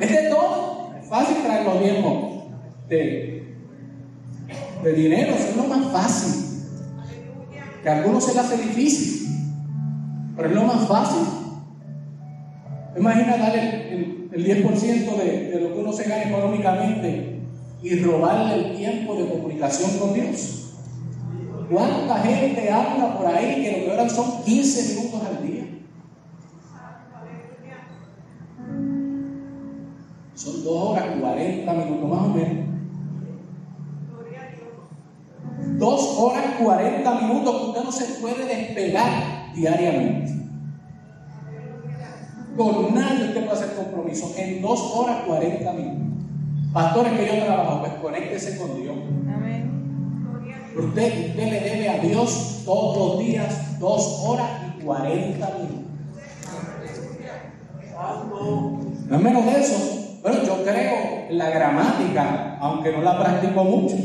[0.00, 0.94] Es de todo.
[1.00, 2.42] Es fácil traer los diezmos
[2.88, 3.31] de,
[4.82, 6.44] de dinero, es lo más fácil.
[7.82, 9.28] Que a algunos se le hace difícil,
[10.36, 11.22] pero es lo más fácil.
[12.96, 17.40] Imagina darle el, el 10% de, de lo que uno se gana económicamente
[17.82, 20.58] y robarle el tiempo de comunicación con Dios.
[21.70, 25.64] ¿Cuánta gente habla por ahí que lo que oran son 15 minutos al día?
[30.34, 32.71] Son 2 horas 40 minutos más o menos.
[36.22, 40.32] 2 horas 40 minutos que usted no se puede despegar diariamente.
[42.56, 46.24] Con nadie usted puede hacer compromiso en 2 horas 40 minutos.
[46.72, 48.96] Pastores que yo trabajo, pues conéctese con Dios.
[49.34, 49.70] Amén.
[50.76, 54.48] Usted, usted le debe a Dios todos los días 2 horas
[54.78, 55.78] y 40 minutos.
[59.08, 60.18] No es menos de eso.
[60.22, 63.96] Pero yo creo en la gramática, aunque no la practico mucho.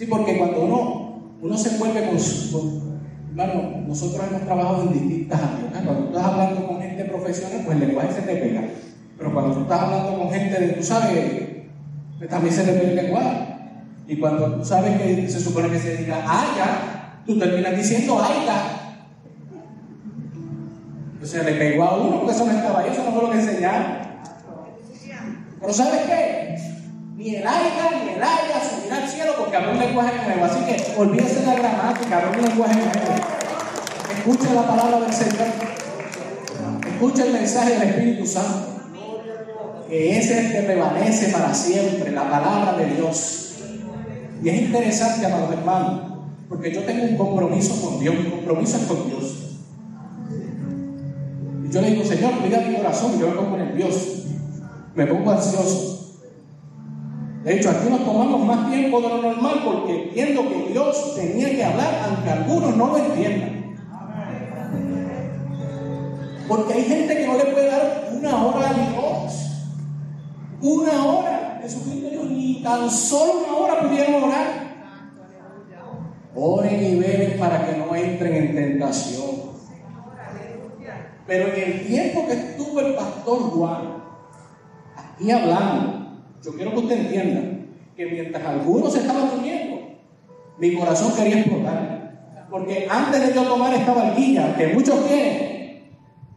[0.00, 5.38] Sí, porque cuando uno, uno se vuelve con, con- hermano, nosotros hemos trabajado en distintas
[5.42, 5.84] áreas.
[5.84, 8.62] Cuando tú estás hablando con gente profesional, pues el lenguaje se te pega.
[9.18, 11.42] Pero cuando tú estás hablando con gente de, tú sabes,
[12.30, 13.38] también se le pega el lenguaje.
[14.08, 19.02] Y cuando tú sabes que se supone que se diga haya, tú terminas diciendo haya.
[21.22, 23.30] O sea, le pegó a uno porque eso no estaba ahí, eso no fue lo
[23.32, 23.86] que enseñaron.
[25.60, 26.69] Pero ¿sabes qué?
[27.20, 30.44] Ni el aiga ni el haya subirá al cielo porque habrá un lenguaje nuevo.
[30.46, 33.14] Así que olvídese de la gramática, habrá un lenguaje nuevo.
[34.16, 35.48] Escucha la palabra del Señor.
[36.90, 38.68] Escucha el mensaje del Espíritu Santo.
[39.86, 43.56] Que ese es el que prevalece para siempre, la palabra de Dios.
[44.42, 46.00] Y es interesante, amados hermanos,
[46.48, 49.58] porque yo tengo un compromiso con Dios, mi compromiso es con Dios.
[51.68, 54.24] Y yo le digo, Señor, cuida mi corazón, yo me pongo nervioso,
[54.94, 55.89] me pongo ansioso.
[57.44, 61.48] De hecho, aquí nos tomamos más tiempo de lo normal porque entiendo que Dios tenía
[61.50, 63.76] que hablar, aunque algunos no lo entiendan.
[66.46, 69.32] Porque hay gente que no le puede dar una hora a Dios.
[70.60, 71.60] Una hora.
[71.62, 74.70] Jesucristo dijo, ni tan solo una hora pudieron orar.
[76.34, 79.50] Oren y velen para que no entren en tentación.
[81.26, 84.02] Pero en el tiempo que estuvo el pastor Juan
[84.96, 85.99] aquí hablando,
[86.42, 87.40] yo quiero que usted entienda
[87.96, 89.98] que mientras algunos estaban durmiendo,
[90.58, 92.00] mi corazón quería explotar.
[92.50, 95.82] Porque antes de yo tomar esta barquilla, que muchos quieren,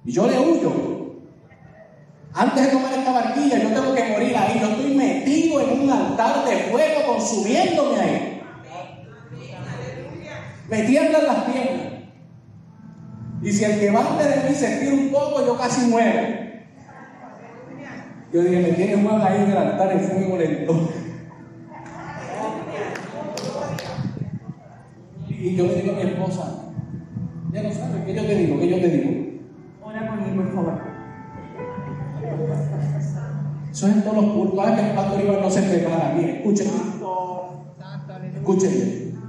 [0.05, 0.93] y yo le huyo,
[2.33, 4.59] antes de tomar esta barquilla, yo tengo que morir ahí.
[4.59, 8.41] Yo estoy metido en un altar de fuego consumiéndome ahí.
[10.67, 11.93] Me tiemblan las piernas.
[13.43, 16.42] Y si el que va antes de mí se tira un poco, yo casi muero.
[18.33, 20.89] Yo dije, me tiene mal ahí en el altar de fuego lento.
[25.29, 26.71] Y yo le digo a mi esposa,
[27.51, 28.59] ya no sabes, ¿qué yo te digo?
[28.59, 29.39] ¿Qué yo te digo?
[29.83, 30.81] Ora conmigo, por favor.
[33.71, 34.65] Eso es en todos los cultos.
[34.65, 36.13] Ah, que el pastor Iván no se prepara.
[36.15, 36.67] Mire, escuchen,
[38.35, 39.19] escuchen.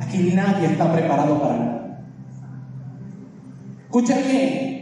[0.00, 2.00] Aquí nadie está preparado para nada.
[3.84, 4.74] Escuchen bien.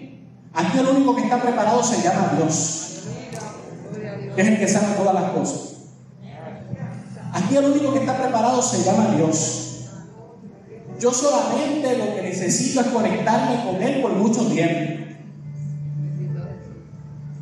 [0.54, 2.81] Aquí el único que está preparado se llama Dios.
[4.34, 5.72] Que es el que sabe todas las cosas.
[7.32, 9.88] Aquí el único que está preparado se llama Dios.
[11.00, 15.02] Yo solamente lo que necesito es conectarme con Él por mucho tiempo.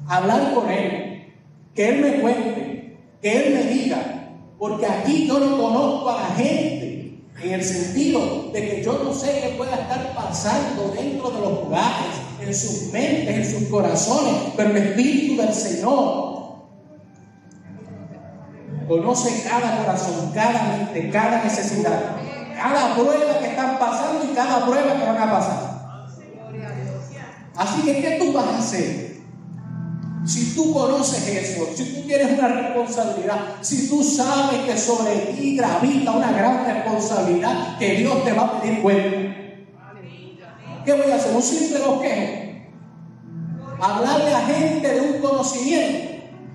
[0.07, 1.35] Hablar con Él,
[1.75, 6.35] que Él me cuente, que Él me diga, porque aquí yo no conozco a la
[6.37, 11.41] gente en el sentido de que yo no sé qué pueda estar pasando dentro de
[11.41, 16.30] los hogares, en sus mentes, en sus corazones, pero el Espíritu del Señor
[18.91, 22.17] conoce cada corazón, cada mente, cada necesidad,
[22.57, 25.81] cada prueba que están pasando y cada prueba que van a pasar.
[27.55, 29.21] Así que, ¿qué tú vas a hacer?
[30.27, 35.57] Si tú conoces eso, si tú tienes una responsabilidad, si tú sabes que sobre ti
[35.57, 39.37] gravita una gran responsabilidad que Dios te va a pedir cuenta,
[40.85, 41.37] ¿qué voy a hacer?
[41.37, 42.51] ¿Un simple bosquejo?
[43.81, 46.10] Hablarle a gente de un conocimiento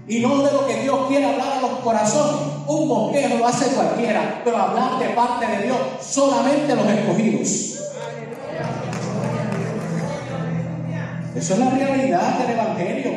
[0.08, 2.41] y no de lo que Dios quiere hablar a los corazones.
[2.68, 7.76] Un bosquejo lo hace cualquiera, pero hablar de parte de Dios solamente los escogidos.
[11.36, 13.12] Eso es la realidad del Evangelio.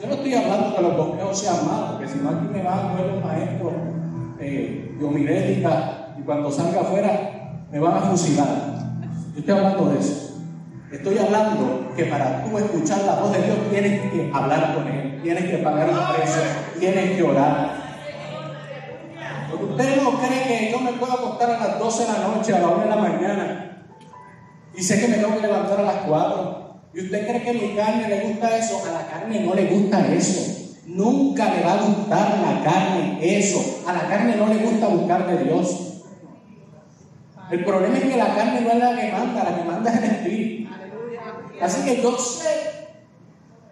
[0.00, 2.78] Yo no estoy hablando que los bosquejos sean malos, porque si no aquí me van
[2.78, 3.72] a ver los maestros
[4.38, 8.46] eh, de homilética y cuando salga afuera me van a fusilar.
[9.32, 10.24] Yo estoy hablando de eso.
[10.92, 15.13] Estoy hablando que para tú escuchar la voz de Dios tienes que hablar con Él,
[15.24, 16.42] tienes que pagar un precio,
[16.78, 17.82] tienes que orar.
[19.50, 22.54] Porque usted no cree que yo me puedo acostar a las 12 de la noche,
[22.54, 23.86] a la 1 de la mañana,
[24.76, 26.64] y sé que me tengo que levantar a las 4.
[26.92, 28.82] ¿Y usted cree que a mi carne le gusta eso?
[28.86, 30.72] A la carne no le gusta eso.
[30.86, 33.82] Nunca le va a gustar la carne eso.
[33.88, 36.04] A la carne no le gusta buscar de Dios.
[37.50, 39.96] El problema es que la carne no es la que manda, la que manda es
[39.96, 40.70] el Espíritu.
[41.60, 42.83] Así que yo sé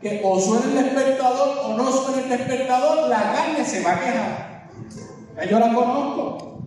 [0.02, 4.00] que o suena el despertador o no suena el despertador, la carne se va a
[4.00, 4.68] quejar.
[5.48, 6.58] Yo la conozco.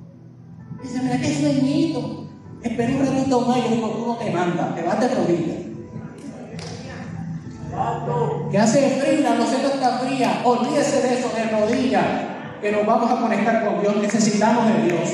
[0.82, 2.28] Dice, mira qué sueñito.
[2.64, 3.58] Espera un ratito más.
[3.58, 5.58] Yo digo, tú no te mandas, te vas de rodillas.
[8.50, 10.42] Que hace frío, la roseta está fría.
[10.46, 12.06] Olvídese de eso, de rodillas.
[12.62, 13.98] Que nos vamos a conectar con Dios.
[13.98, 15.10] Necesitamos de Dios.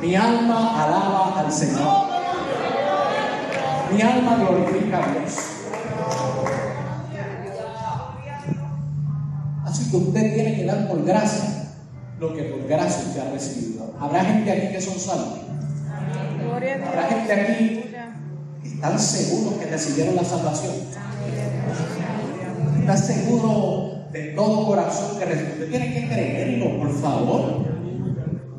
[0.00, 2.11] Mi alma alaba al Señor.
[3.92, 5.36] Mi alma glorifica a Dios.
[9.66, 11.68] Así que usted tiene que dar por gracia
[12.18, 13.94] lo que por gracia usted ha recibido.
[14.00, 15.40] Habrá gente aquí que son salvos.
[16.86, 17.84] Habrá gente aquí
[18.62, 20.72] que están seguros que recibieron la salvación.
[22.80, 25.52] Está seguro de todo corazón que recibió.
[25.52, 27.71] Usted tiene que creerlo, por favor.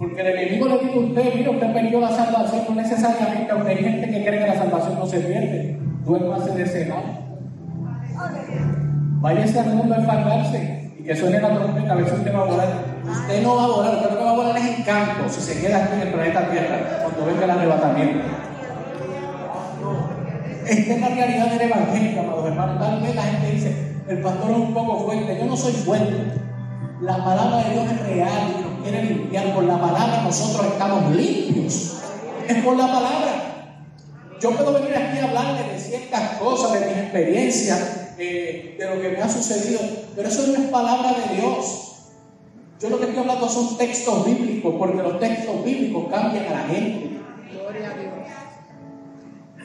[0.04, 3.70] Porque el enemigo le dice a usted, mira, usted perdió la salvación, no necesariamente, aunque
[3.72, 5.80] hay gente que cree que la salvación no se pierde.
[6.06, 7.04] Duérmase de mal.
[9.22, 12.42] Váyase al mundo a enfardarse y que suene la trompeta, a ver si usted va
[12.42, 12.68] a volar.
[13.10, 15.40] Usted no va a volar, usted lo que va a volar es en campo, si
[15.40, 18.24] se queda aquí en el planeta Tierra, cuando venga el arrebatamiento.
[20.68, 22.80] Esta es la realidad del Evangelio, amados hermanos.
[22.80, 25.38] Tal vez la gente dice, el pastor es un poco fuerte.
[25.40, 26.34] Yo no soy fuerte.
[27.00, 29.54] La palabra de Dios es real nos quiere limpiar.
[29.54, 31.98] Por la palabra nosotros estamos limpios.
[32.48, 33.80] Es por la palabra.
[34.40, 39.02] Yo puedo venir aquí a hablarle de ciertas cosas, de mis experiencias, eh, de lo
[39.02, 39.80] que me ha sucedido,
[40.16, 41.90] pero eso no es palabra de Dios.
[42.82, 46.64] Yo lo que estoy hablando son textos bíblicos, porque los textos bíblicos cambian a la
[46.64, 47.12] gente.
[47.54, 48.14] Gloria a Dios.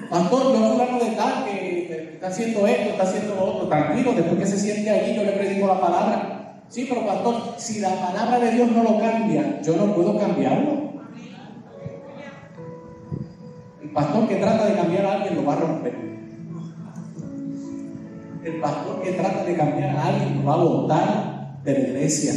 [0.08, 4.38] Pastor, yo fulano de tal que está haciendo esto, está haciendo lo otro, tranquilo, después
[4.38, 6.37] que se siente allí yo le predico la palabra.
[6.68, 10.88] Sí, pero pastor, si la palabra de Dios no lo cambia, yo no puedo cambiarlo.
[13.82, 15.94] El pastor que trata de cambiar a alguien lo va a romper.
[18.44, 22.34] El pastor que trata de cambiar a alguien lo va a botar de la iglesia.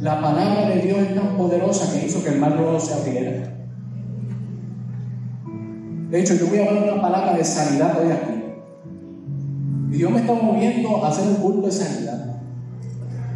[0.00, 3.52] La palabra de Dios es tan poderosa que hizo que el mar no se abriera.
[6.10, 8.42] De hecho, yo voy a hablar una palabra de sanidad hoy aquí.
[9.92, 12.35] Y Dios me está moviendo a hacer un culto de sanidad.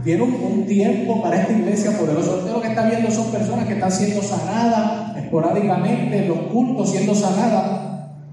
[0.03, 2.37] Tiene un, un tiempo para esta iglesia poderosa.
[2.37, 7.15] Usted lo que está viendo son personas que están siendo sanadas esporádicamente, los cultos siendo
[7.15, 7.81] sanadas.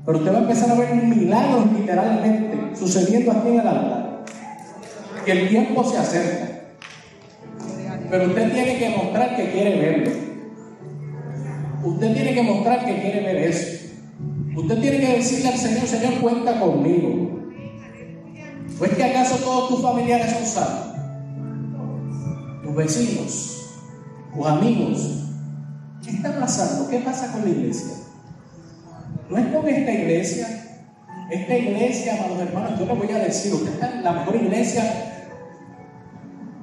[0.06, 4.24] Pero usted va a empezar a ver milagros literalmente sucediendo aquí en el altar.
[5.26, 6.48] Que el tiempo se acerca.
[8.10, 10.12] Pero usted tiene que mostrar que quiere verlo.
[11.84, 13.78] Usted tiene que mostrar que quiere ver eso.
[14.56, 17.42] Usted tiene que decirle al Señor, Señor, cuenta conmigo.
[18.80, 20.97] ¿O es que acaso todos tus familiares son salvos?
[22.78, 23.82] Vecinos,
[24.34, 25.24] tus amigos.
[26.04, 26.90] ¿Qué está pasando?
[26.90, 27.96] ¿Qué pasa con la iglesia?
[29.30, 30.48] No es con esta iglesia.
[31.30, 35.08] Esta iglesia, amados hermanos, yo les voy a decir, usted está en la mejor iglesia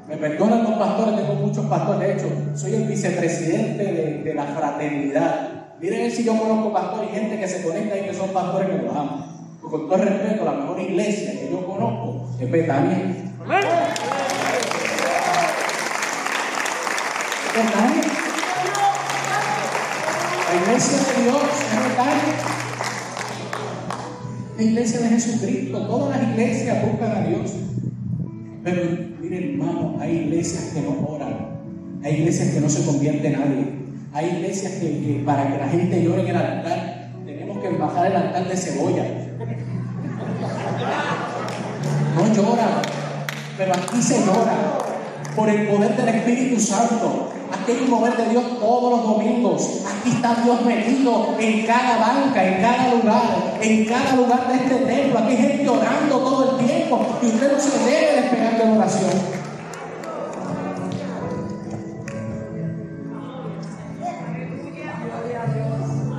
[0.09, 2.01] me perdonan los pastores, tengo muchos pastores.
[2.01, 3.85] De hecho, soy el vicepresidente
[4.23, 5.51] de, la fraternidad.
[5.81, 8.87] Miren si yo conozco pastores y gente que se conecta y que son pastores que
[8.87, 9.25] los aman.
[9.61, 13.15] Con todo respeto, la mejor iglesia que yo conozco es Betania.
[17.57, 17.65] Amén.
[17.65, 18.03] ¿Es Betania?
[20.51, 21.43] La iglesia de Dios
[21.73, 22.35] es Betania.
[24.57, 25.87] La iglesia de Jesucristo.
[25.87, 27.53] Todas las iglesias buscan a Dios.
[28.65, 28.83] Pero
[29.21, 31.61] miren, hermano, hay iglesias que no oran.
[32.03, 33.67] Hay iglesias que no se convierte nadie.
[34.13, 38.17] Hay iglesias que, para que la gente llore en el altar, tenemos que bajar el
[38.17, 39.05] altar de cebolla.
[42.17, 42.83] No lloran,
[43.57, 44.79] pero aquí se llora
[45.37, 47.31] por el poder del Espíritu Santo.
[47.55, 49.83] Aquí hay un mover de Dios todos los domingos.
[49.87, 54.75] Aquí está Dios metido en cada banca, en cada lugar, en cada lugar de este
[54.75, 55.19] templo.
[55.21, 59.45] Aquí hay gente orando todo el tiempo y usted no se debe despegar de oración.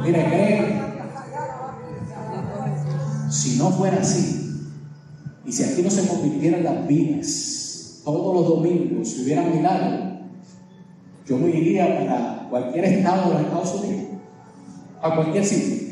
[0.04, 0.82] Mire, cree,
[3.30, 4.62] si no fuera así,
[5.46, 10.05] y si aquí no se convirtieran las vidas todos los domingos, si hubiera milagros,
[11.26, 14.06] yo me iría para cualquier estado de los Estados Unidos,
[15.02, 15.86] a cualquier sitio.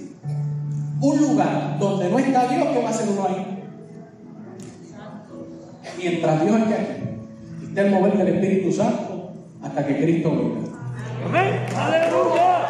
[1.02, 3.64] Un lugar donde no está Dios, ¿qué va a hacer uno ahí?
[5.98, 7.04] Mientras Dios esté aquí,
[7.62, 10.70] y esté el mover del Espíritu Santo hasta que Cristo venga.
[11.26, 11.66] Amén.
[11.76, 12.70] Aleluya.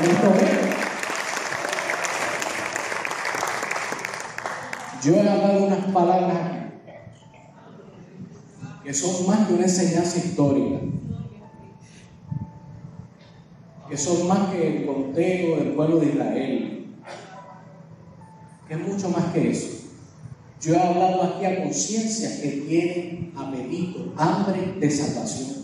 [0.00, 0.74] Cristo venga.
[5.02, 6.53] Yo he hablado unas palabras
[8.84, 10.78] que son más que una enseñanza histórica,
[13.88, 16.86] que son más que el conteo del pueblo de Israel,
[18.68, 19.68] que es mucho más que eso.
[20.60, 25.62] Yo he hablado aquí a conciencias que tienen apetito, hambre de salvación,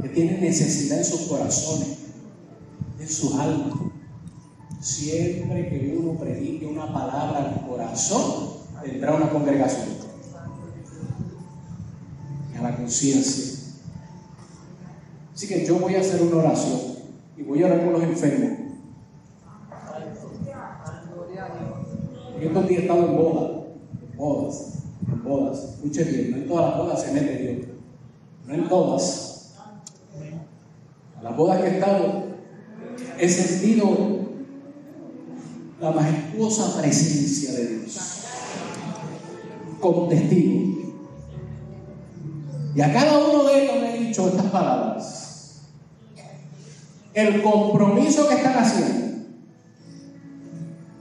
[0.00, 1.98] que tienen necesidad en sus corazones,
[2.98, 3.78] en sus almas.
[4.80, 10.07] Siempre que uno predique una palabra al corazón, tendrá una congregación
[12.76, 13.58] conciencia.
[15.34, 16.80] Así que yo voy a hacer una oración
[17.36, 18.58] y voy a orar por los enfermos.
[22.36, 23.50] En estos días he estado en bodas,
[24.02, 24.72] en bodas,
[25.06, 25.64] en bodas.
[25.74, 27.66] Escuchen bien, no en todas las bodas se mete Dios.
[28.46, 29.54] No en todas.
[31.18, 32.24] A las bodas que he estado,
[33.18, 34.18] he sentido
[35.80, 37.98] la majestuosa presencia de Dios.
[39.80, 40.77] Como testigo.
[42.74, 45.62] Y a cada uno de ellos le he dicho estas palabras.
[47.14, 49.08] El compromiso que están haciendo,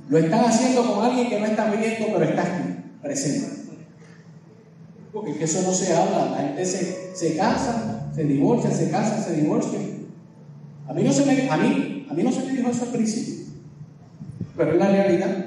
[0.09, 3.57] lo están haciendo con alguien que no están viendo, pero está aquí, presente.
[5.11, 6.31] Porque es que eso no se habla.
[6.31, 9.79] La gente se, se casa, se divorcia, se casa, se divorcia.
[10.87, 12.91] A mí no se me, a mí, a mí no se me dijo eso al
[12.91, 13.45] principio.
[14.55, 15.45] Pero es la realidad.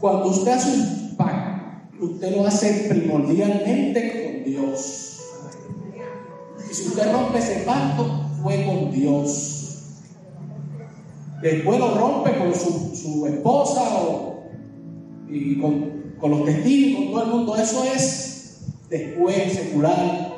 [0.00, 5.09] Cuando usted hace un pacto, usted lo hace primordialmente con Dios.
[6.70, 9.56] Y si usted rompe ese pacto, fue con Dios.
[11.42, 14.44] Después lo rompe con su, su esposa o,
[15.28, 17.56] y con, con los testigos, con todo el mundo.
[17.56, 20.34] Eso es después secular.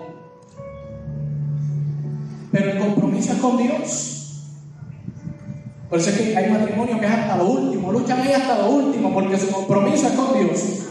[2.51, 4.12] Pero el compromiso es con Dios.
[5.91, 8.70] Por eso es que hay matrimonios que es hasta lo último, luchan ahí hasta lo
[8.70, 10.83] último, porque su compromiso es con Dios.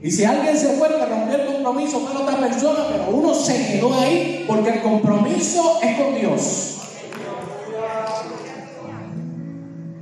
[0.00, 3.66] Y si alguien se fue que rompió el compromiso con otra persona, pero uno se
[3.66, 6.74] quedó ahí porque el compromiso es con Dios.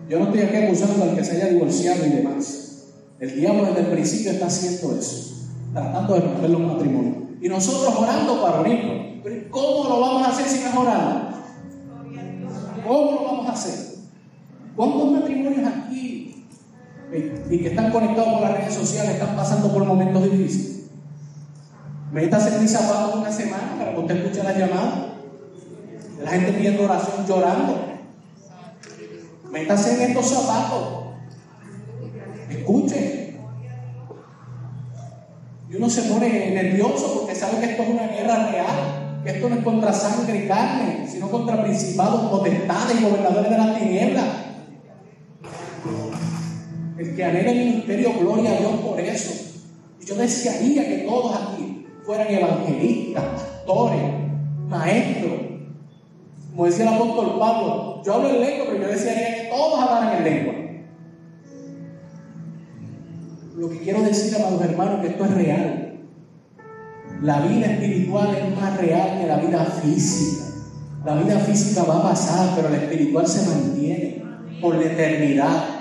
[0.09, 2.67] Yo no estoy aquí acusando al que se haya divorciado y demás.
[3.19, 7.17] El diablo desde el principio está haciendo eso, tratando de romper los matrimonios.
[7.41, 9.21] Y nosotros orando para unirnos.
[9.25, 10.85] Pero ¿cómo lo vamos a hacer si no?
[12.87, 13.97] ¿Cómo lo vamos a hacer?
[14.77, 16.36] ¿Cuántos matrimonios aquí
[17.13, 20.77] y que están conectados por las redes sociales están pasando por momentos difíciles?
[22.13, 25.19] En mis zapatos una semana para que usted escuche la llamada.
[26.23, 27.79] La gente pidiendo oración llorando.
[29.51, 31.15] Métase en estos zapatos.
[32.49, 33.39] Escuche.
[35.69, 39.49] Y uno se pone nervioso porque sabe que esto es una guerra real, que esto
[39.51, 44.27] no es contra sangre y carne, sino contra principados, potestades y gobernadores de las tinieblas.
[46.99, 49.33] El que anhela el ministerio, gloria a Dios por eso.
[50.05, 54.03] Yo desearía que todos aquí fueran evangelistas, pastores,
[54.69, 55.33] maestros.
[56.51, 60.17] Como decía el apóstol Pablo, yo hablo en lengua, pero yo desearía que todos hablaran
[60.19, 60.55] en lengua.
[63.57, 65.99] Lo que quiero decir, amados hermanos, que esto es real.
[67.23, 70.45] La vida espiritual es más real que la vida física.
[71.05, 74.23] La vida física va a pasar, pero la espiritual se mantiene
[74.61, 75.76] por la eternidad.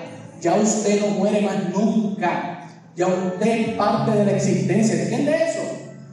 [0.46, 2.60] Ya usted no muere más nunca.
[2.96, 5.02] Ya usted es parte de la existencia.
[5.02, 5.62] ¿Entiende eso?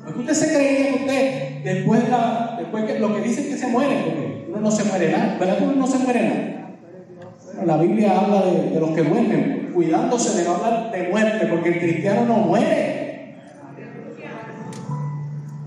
[0.06, 3.66] Porque usted se creía que usted, después, de la, que lo que dicen que se
[3.66, 5.36] muere, porque uno no se muere nada.
[5.38, 7.66] ¿Verdad uno no se muere nada?
[7.66, 11.68] La Biblia habla de, de los que mueren, cuidándose de no hablar de muerte, porque
[11.68, 13.36] el cristiano no muere.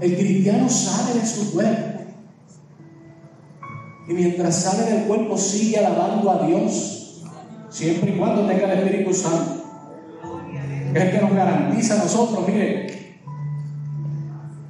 [0.01, 1.99] El cristiano sale de su cuerpo.
[4.07, 7.04] Y mientras sale del cuerpo sigue alabando a Dios,
[7.75, 9.65] siempre y cuando tenga el Espíritu Santo.
[10.93, 12.87] Es el que nos garantiza a nosotros, mire,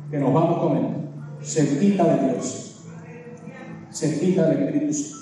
[0.10, 0.86] que nos vamos con Él,
[1.44, 2.84] cerquita de Dios,
[3.94, 5.16] cerquita del Espíritu Santo.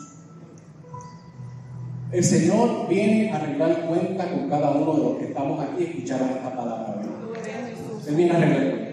[2.14, 5.84] El Señor viene a arreglar cuenta con cada uno de los que estamos aquí y
[5.84, 7.02] escucharon esta palabra.
[8.08, 8.84] Él viene a arreglar cuenta.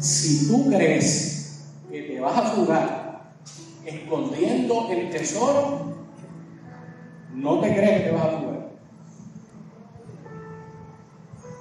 [0.00, 3.32] Si tú crees que te vas a jugar
[3.84, 5.97] escondiendo el tesoro,
[7.38, 8.68] no te crees que te vas a jugar.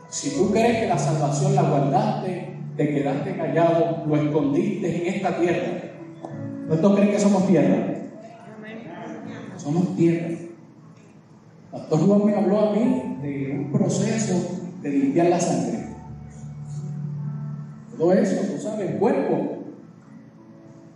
[0.09, 5.37] Si tú crees que la salvación la guardaste, te quedaste callado, lo escondiste en esta
[5.39, 5.81] tierra,
[6.67, 7.93] ¿cuántos creen que somos tierra?
[9.57, 10.29] Somos tierra.
[11.71, 15.87] Pastor Juan me habló a mí de un proceso de limpiar la sangre.
[17.97, 19.57] Todo eso, tú sabes, el cuerpo.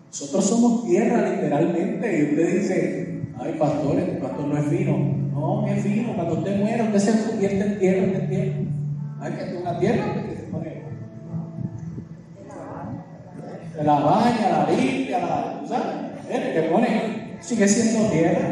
[0.08, 2.20] Nosotros somos tierra literalmente.
[2.20, 3.11] Y usted dice,
[3.42, 4.98] ay pastor, este pastor no es fino.
[5.34, 6.16] No, es fino.
[6.16, 8.54] Cuando usted muere, usted se convierte en tierra, es tierra.
[9.20, 10.82] Hay que una tierra que se pone.
[13.76, 16.12] Se la baña, la limpia, la, ¿sabes?
[16.30, 16.52] ¿Eh?
[16.54, 18.50] Que pone, sigue siendo tierra.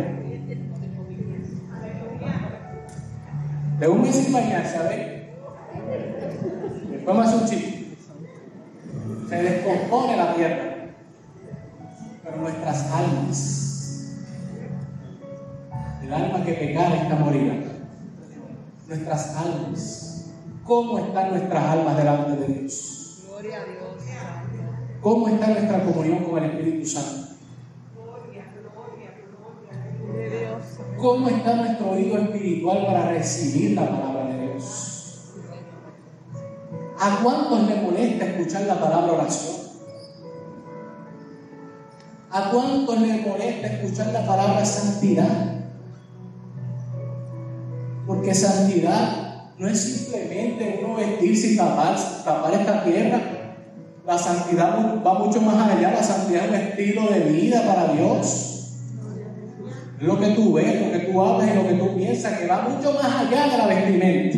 [3.80, 5.30] De un mes sin bañarse, a ver.
[6.92, 7.68] Después más un chico.
[9.30, 10.64] Se descompone la tierra.
[12.24, 13.69] Pero nuestras almas,
[16.02, 17.54] el alma que pecara está morida.
[18.88, 20.32] Nuestras almas,
[20.64, 23.26] ¿cómo están nuestras almas delante de Dios?
[23.30, 23.80] Gloria a Dios.
[25.02, 27.28] ¿Cómo está nuestra comunión con el Espíritu Santo?
[30.14, 30.64] De Dios.
[30.98, 35.36] ¿Cómo está nuestro oído espiritual para recibir la palabra de Dios?
[37.00, 39.56] ¿A cuántos le molesta escuchar la palabra oración?
[42.32, 45.59] ¿A cuántos le molesta escuchar la palabra santidad?
[48.20, 51.96] Porque santidad no es simplemente uno vestirse y tapar,
[52.26, 53.22] tapar esta tierra.
[54.06, 55.92] La santidad va mucho más allá.
[55.92, 58.74] La santidad es un estilo de vida para Dios.
[60.02, 62.68] Lo que tú ves, lo que tú hablas y lo que tú piensas, que va
[62.68, 64.38] mucho más allá de la vestimenta.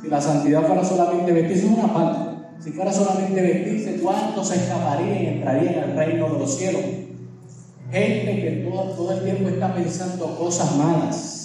[0.00, 2.36] Si la santidad fuera solamente vestirse, es una parte.
[2.60, 6.82] Si fuera solamente vestirse, ¿cuántos se escaparían y entrarían al reino de los cielos?
[7.90, 11.35] Gente que todo, todo el tiempo está pensando cosas malas,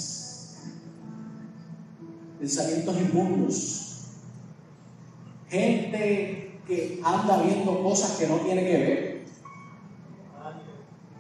[2.42, 4.08] pensamientos inmundos,
[5.48, 9.22] gente que anda viendo cosas que no tiene que ver,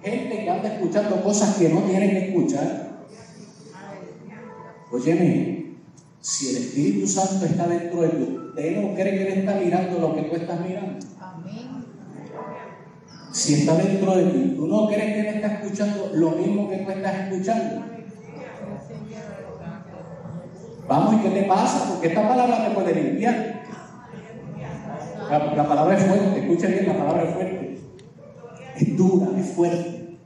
[0.04, 3.06] gente que anda escuchando cosas que no tienen que escuchar.
[4.92, 5.76] Óyeme,
[6.20, 10.00] si el Espíritu Santo está dentro de ti, ¿usted no cree que Él está mirando
[10.00, 11.06] lo que tú estás mirando?
[11.20, 11.86] Amén.
[13.32, 16.78] Si está dentro de ti, ¿tú no crees que Él está escuchando lo mismo que
[16.78, 17.92] tú estás escuchando?
[20.92, 21.88] Vamos, ¿y qué te pasa?
[21.88, 23.62] Porque esta palabra te puede limpiar.
[25.30, 27.78] La, la palabra es fuerte, escucha bien, la palabra es fuerte.
[28.76, 30.18] Es dura, es fuerte.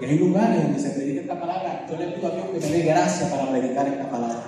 [0.00, 1.86] Y hay lugares donde se predica esta palabra.
[1.88, 4.42] Yo le pido a Dios que me dé gracia para predicar esta palabra.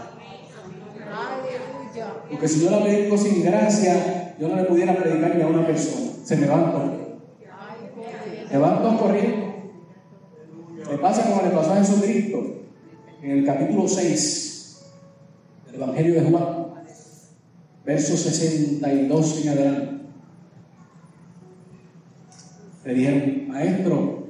[2.29, 5.65] Porque si yo la predico sin gracia, yo no le pudiera predicar ni a una
[5.65, 6.11] persona.
[6.25, 7.23] Se me van corriendo.
[8.51, 9.47] Se van todos corriendo.
[10.91, 12.62] Le pasa como le pasó a Jesucristo
[13.23, 14.83] en el capítulo 6
[15.67, 16.67] del Evangelio de Juan,
[17.85, 19.93] versos 62 en adelante.
[22.85, 24.27] Le dijeron, maestro,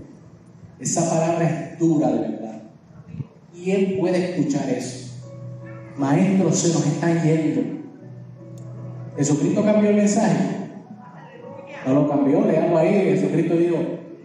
[0.78, 2.62] esa palabra es dura de verdad.
[3.55, 5.11] ¿Quién puede escuchar eso?
[5.97, 7.62] Maestro, se nos está yendo.
[9.16, 10.36] Jesucristo cambió el mensaje.
[11.86, 12.93] No lo cambió, leamos ahí.
[13.14, 13.76] Jesucristo dijo: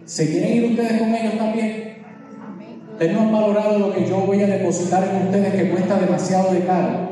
[0.04, 1.87] ¿Se quieren ir ustedes con ellos también?
[2.98, 6.64] Ustedes no valorado lo que yo voy a depositar en ustedes que cuesta demasiado de
[6.66, 7.08] caro.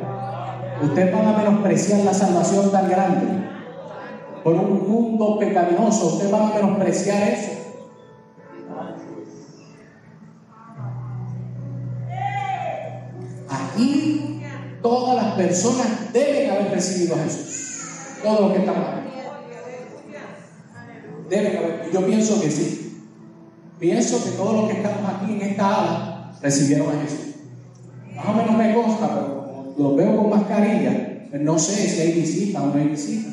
[0.83, 3.27] Ustedes van a menospreciar la salvación tan grande
[4.43, 6.07] por un mundo pecaminoso.
[6.09, 7.53] Ustedes van a menospreciar eso.
[13.49, 14.43] Aquí
[14.83, 18.19] todas las personas deben haber recibido a Jesús.
[18.25, 19.09] Todos los que están aquí.
[21.31, 21.93] Deben haber.
[21.93, 22.86] Yo pienso que sí.
[23.79, 27.35] Pienso que todos los que estamos aquí en esta ala recibieron a Jesús.
[28.15, 32.01] Más o menos me consta, pero como lo veo con mascarilla, pues no sé si
[32.01, 33.31] hay visita o no hay visita.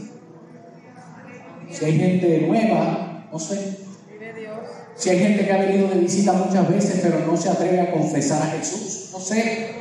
[1.71, 3.77] Si hay gente nueva, no sé.
[4.95, 7.91] Si hay gente que ha venido de visita muchas veces, pero no se atreve a
[7.91, 9.75] confesar a Jesús, no sé.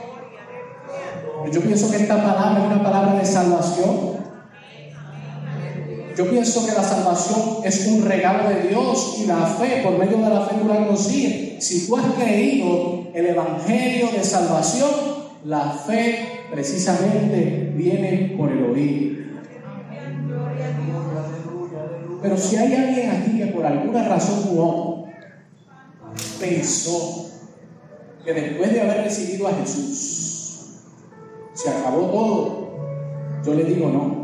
[1.52, 4.21] Yo pienso que esta palabra es una palabra de salvación.
[6.16, 10.18] Yo pienso que la salvación es un regalo de Dios y la fe, por medio
[10.18, 11.64] de la fe tú la consigues.
[11.64, 14.90] Si tú has creído el Evangelio de salvación,
[15.44, 19.42] la fe precisamente viene por el oír.
[22.20, 25.06] Pero si hay alguien aquí que por alguna razón
[26.38, 27.30] pensó
[28.24, 30.82] que después de haber recibido a Jesús,
[31.54, 32.68] se acabó todo,
[33.44, 34.21] yo le digo no.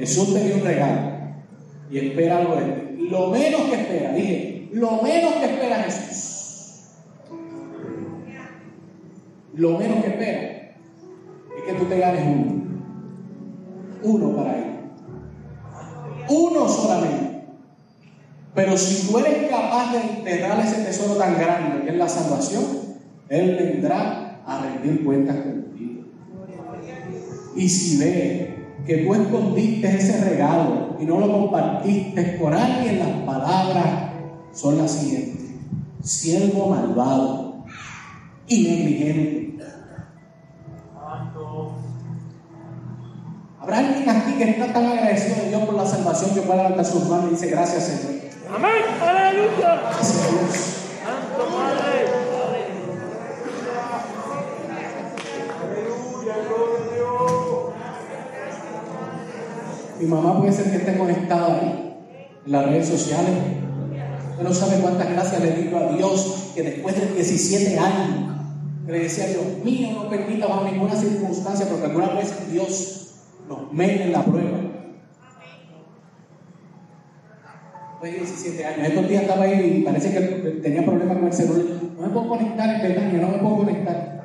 [0.00, 1.10] Jesús te dio un regalo
[1.90, 3.06] y espera algo de ti.
[3.10, 6.88] Lo menos que espera, dije, lo menos que espera Jesús.
[9.54, 12.62] Lo menos que espera es que tú te ganes uno.
[14.02, 14.64] Uno para él.
[16.30, 17.42] Uno solamente.
[18.54, 22.64] Pero si tú eres capaz de enterrar ese tesoro tan grande que es la salvación,
[23.28, 26.04] Él vendrá a rendir cuentas contigo.
[27.54, 28.49] Y si ve
[28.90, 33.86] que tú escondiste ese regalo y no lo compartiste con alguien, las palabras
[34.52, 35.48] son las siguientes.
[36.02, 37.66] Siervo malvado
[38.48, 39.64] y negligente.
[43.60, 46.84] ¿Habrá alguien aquí que está tan agradecido de Dios por la salvación que pueda levantar
[46.84, 48.22] sus manos y dice gracias Señor?
[48.52, 48.72] Amén.
[49.00, 49.82] Aleluya.
[49.82, 50.80] Gracias Dios.
[51.04, 52.19] Santo Padre.
[60.00, 61.94] Mi mamá puede ser que esté conectada ahí,
[62.46, 63.34] en las redes sociales.
[64.30, 68.30] Usted no sabe cuántas gracias le digo a Dios que después de 17 años
[68.86, 73.10] le decía Dios mío, no permita bajo ninguna circunstancia, porque algunas veces Dios
[73.46, 74.58] nos mete en la prueba.
[77.90, 80.20] Después de 17 años, estos días estaba ahí y parece que
[80.62, 81.64] tenía problemas con el celular.
[81.98, 84.22] No me puedo conectar en Betania, no me puedo conectar.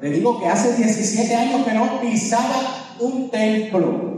[0.00, 4.13] Le digo que hace 17 años que no pisaba un templo.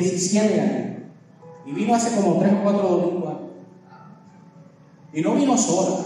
[0.00, 1.02] 17 años.
[1.66, 3.34] Y vino hace como 3 o 4 domingos.
[5.12, 6.04] Y no vino sola.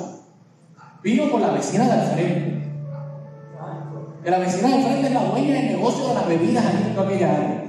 [1.03, 2.59] Vino con la vecina de al frente.
[4.23, 6.93] Que la vecina de al frente es la dueña del negocio de las bebidas ahí
[6.93, 7.65] en aquella área.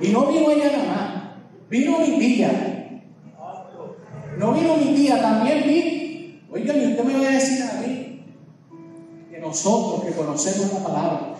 [0.00, 1.24] Y no vino ella nada más.
[1.68, 3.00] Vino mi tía.
[4.38, 6.42] No vino mi tía, también vi.
[6.52, 8.24] Oigan, y usted me va a decir a mí
[9.30, 11.33] que nosotros que conocemos la palabra,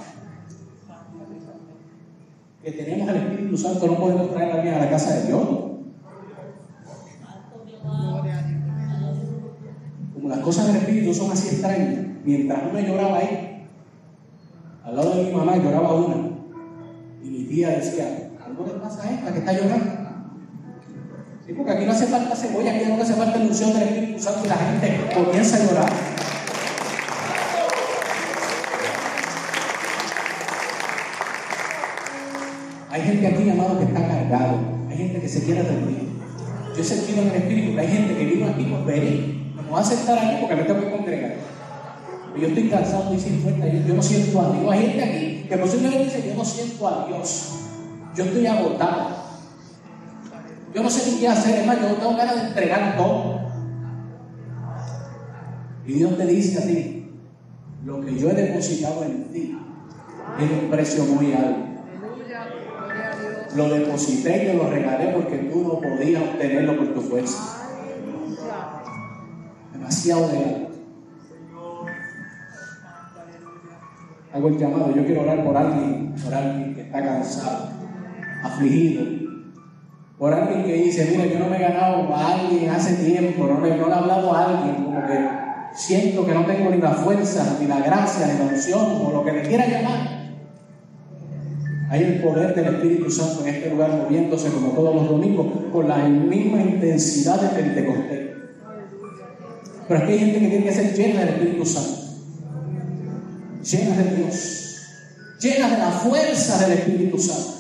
[2.64, 5.42] que tenemos el Espíritu Santo, no podemos traer a alguien a la casa de Dios.
[10.14, 13.66] Como las cosas del Espíritu son así extrañas, mientras una lloraba ahí,
[14.82, 16.16] al lado de mi mamá lloraba una,
[17.22, 20.04] y mi tía decía, algo le pasa a esta que está llorando.
[21.46, 24.22] Sí, porque aquí no hace falta cebolla, aquí no hace falta la unción del Espíritu
[24.22, 25.92] Santo y la gente comienza a llorar.
[33.64, 34.58] Amado, que está cargado.
[34.90, 36.08] Hay gente que se quiere rendir.
[36.74, 39.52] Yo he sentido en el Espíritu hay gente que vino aquí por venir.
[39.56, 41.34] No va a aceptar aquí porque me tengo que congregar.
[42.32, 43.66] Pero yo estoy cansado y sin fuerza.
[43.66, 44.72] Yo, yo no siento a Dios.
[44.72, 47.52] Hay gente aquí que posiblemente dice, yo no siento a Dios.
[48.14, 49.24] Yo estoy agotado.
[50.74, 51.60] Yo no sé ni qué hacer.
[51.60, 53.40] Es más, yo tengo ganas de entregar todo.
[55.86, 57.10] Y Dios te dice a ti,
[57.84, 59.58] lo que yo he depositado en ti
[60.38, 61.63] tiene un precio muy alto.
[63.54, 67.68] Lo deposité y te lo regalé porque tú no podías obtenerlo por tu fuerza.
[69.72, 70.64] Demasiado de alto.
[74.32, 74.92] Hago el llamado.
[74.96, 77.68] Yo quiero orar por alguien, por alguien que está cansado,
[78.42, 79.24] afligido.
[80.18, 83.60] Por alguien que dice, mira, yo no me he ganado a alguien hace tiempo, no
[83.60, 85.28] le, no le he hablado a alguien, como que
[85.74, 89.24] siento que no tengo ni la fuerza, ni la gracia, ni la unción, o lo
[89.24, 90.13] que le quiera llamar.
[91.94, 95.86] Hay el poder del Espíritu Santo en este lugar moviéndose como todos los domingos con
[95.86, 98.30] la misma intensidad de Pentecostés.
[99.86, 102.00] Pero que hay gente que tiene que ser llena del Espíritu Santo,
[103.62, 104.76] llena de Dios,
[105.38, 107.52] llena de la fuerza del Espíritu Santo.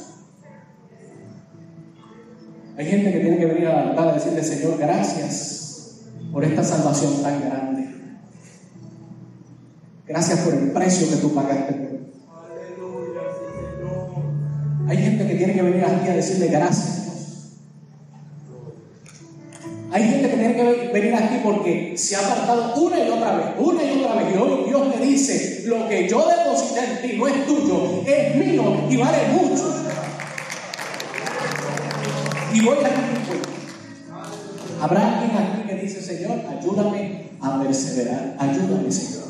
[2.76, 6.00] Hay gente que tiene que venir al altar a decirle, Señor, gracias
[6.32, 7.88] por esta salvación tan grande.
[10.08, 11.83] Gracias por el precio que tú pagaste
[14.88, 17.00] Hay gente que tiene que venir aquí a decirle gracias.
[19.90, 23.46] Hay gente que tiene que venir aquí porque se ha apartado una y otra vez,
[23.58, 24.34] una y otra vez.
[24.34, 28.36] Y hoy Dios me dice, lo que yo deposité en ti no es tuyo, es
[28.36, 29.72] mío y vale mucho.
[32.52, 34.84] Y voy a.
[34.84, 39.24] Habrá alguien aquí que dice, Señor, ayúdame a perseverar, ayúdame, Señor.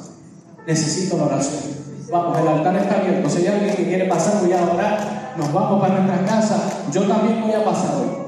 [0.67, 1.63] Necesito la oración.
[2.11, 3.29] Vamos, el altar está abierto.
[3.29, 5.24] Si hay alguien que quiere pasar, voy a orar.
[5.37, 6.73] Nos vamos para nuestras casas.
[6.93, 8.25] Yo también voy a pasar hoy.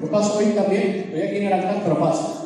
[0.00, 0.82] Yo paso hoy también.
[1.06, 2.42] Estoy aquí en el altar, pero paso.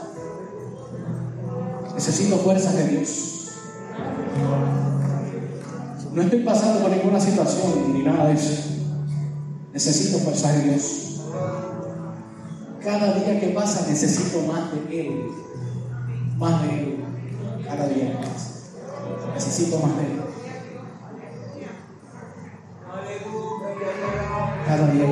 [1.95, 3.37] Necesito fuerzas de Dios.
[6.12, 8.70] No estoy pasando por ninguna situación ni nada de eso.
[9.72, 11.20] Necesito fuerzas de Dios.
[12.82, 15.26] Cada día que pasa necesito más de Él.
[16.39, 17.05] Más de Él.
[17.66, 18.51] Cada día que pasa.
[19.34, 20.26] Necesito más de Él.
[24.77, 25.07] Cada día.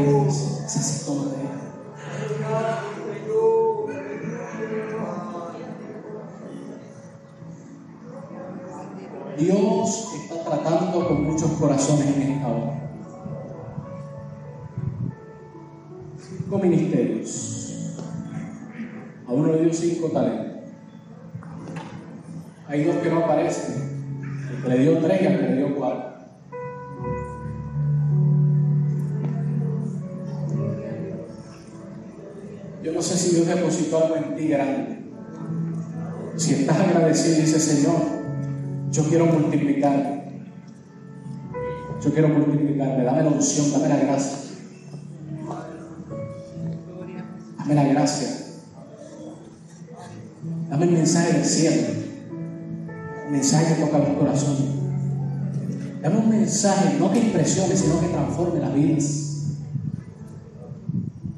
[9.38, 12.74] Dios está tratando con muchos corazones en esta hora.
[16.18, 17.96] Cinco ministerios.
[19.26, 20.46] A uno le dio cinco talentos.
[22.68, 23.94] Hay dos que no aparecen.
[24.62, 26.13] El le dio tres y que le dio cuatro.
[32.84, 34.98] Yo no sé si Dios depositó algo en ti grande.
[36.36, 37.96] Si estás agradecido y dices, Señor,
[38.90, 40.26] yo quiero multiplicar.
[42.04, 43.04] Yo quiero multiplicarme.
[43.04, 44.38] Dame la unción, dame la gracia.
[47.58, 48.28] Dame la gracia.
[50.68, 51.86] Dame el mensaje del cielo.
[53.24, 54.60] El mensaje que toca los corazones.
[56.02, 59.30] Dame un mensaje, no que impresione, sino que transforme las vidas.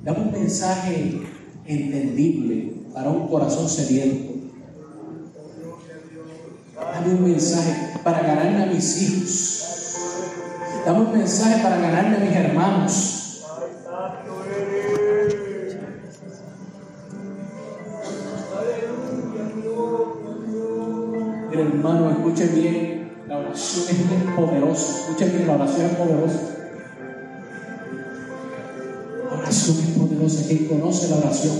[0.03, 1.36] Dame un mensaje
[1.66, 4.34] entendible para un corazón sediento.
[6.74, 9.66] Dame un mensaje para ganarme a mis hijos.
[10.84, 13.12] Dame un mensaje para ganarme a mis hermanos.
[21.52, 23.24] Hermano, escuche bien.
[23.28, 25.00] La oración es poderosa.
[25.00, 26.55] Escuche bien, la oración es poderosa.
[31.11, 31.57] La oración,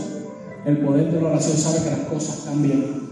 [0.65, 3.07] el poder de la oración sabe que las cosas cambian.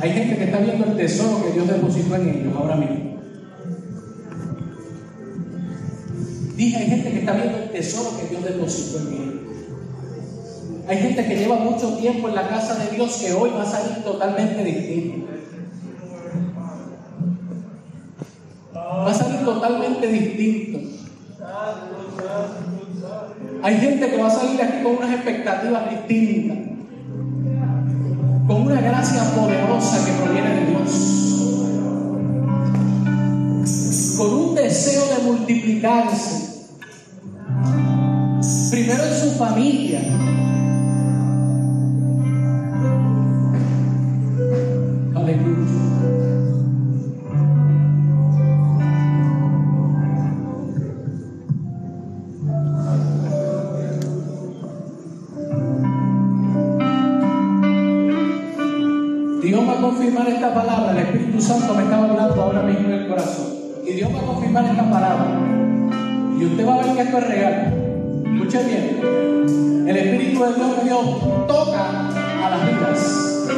[0.00, 3.12] Hay gente que está viendo el tesoro que Dios depositó en ellos ahora mismo.
[6.56, 9.32] Dije, hay gente que está viendo el tesoro que Dios depositó en ellos.
[10.88, 13.66] Hay gente que lleva mucho tiempo en la casa de Dios que hoy va a
[13.66, 15.21] salir totalmente distinto.
[19.44, 20.78] Totalmente distinto.
[23.62, 26.72] Hay gente que va a salir aquí con unas expectativas distintas
[28.46, 30.90] con una gracia poderosa que proviene de Dios,
[34.18, 36.66] con un deseo de multiplicarse,
[38.70, 40.00] primero en su familia,
[59.42, 60.92] Dios va a confirmar esta palabra.
[60.92, 63.46] El Espíritu Santo me estaba hablando ahora mismo en el corazón.
[63.84, 65.36] Y Dios va a confirmar esta palabra.
[66.38, 68.22] Y usted va a ver que esto es real.
[68.24, 69.88] Escuche bien.
[69.88, 73.48] El Espíritu de Dios dijo, toca a las vidas.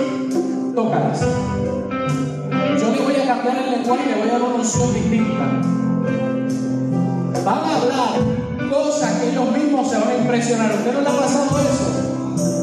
[0.74, 1.20] Tócalas.
[1.20, 5.44] Yo le voy a cambiar el lenguaje y le voy a dar una unción distinta.
[7.44, 10.72] Van a hablar cosas que ellos mismos se van a impresionar.
[10.72, 12.13] ¿A ¿Usted no le ha pasado eso?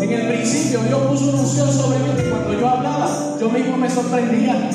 [0.02, 3.78] En el principio Dios puso una unción sobre mí que cuando yo hablaba, yo mismo
[3.78, 4.70] me sorprendía.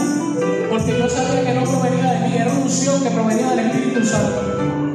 [0.70, 4.04] Porque yo sabía que no provenía de mí, era una unción que provenía del Espíritu
[4.04, 4.85] Santo.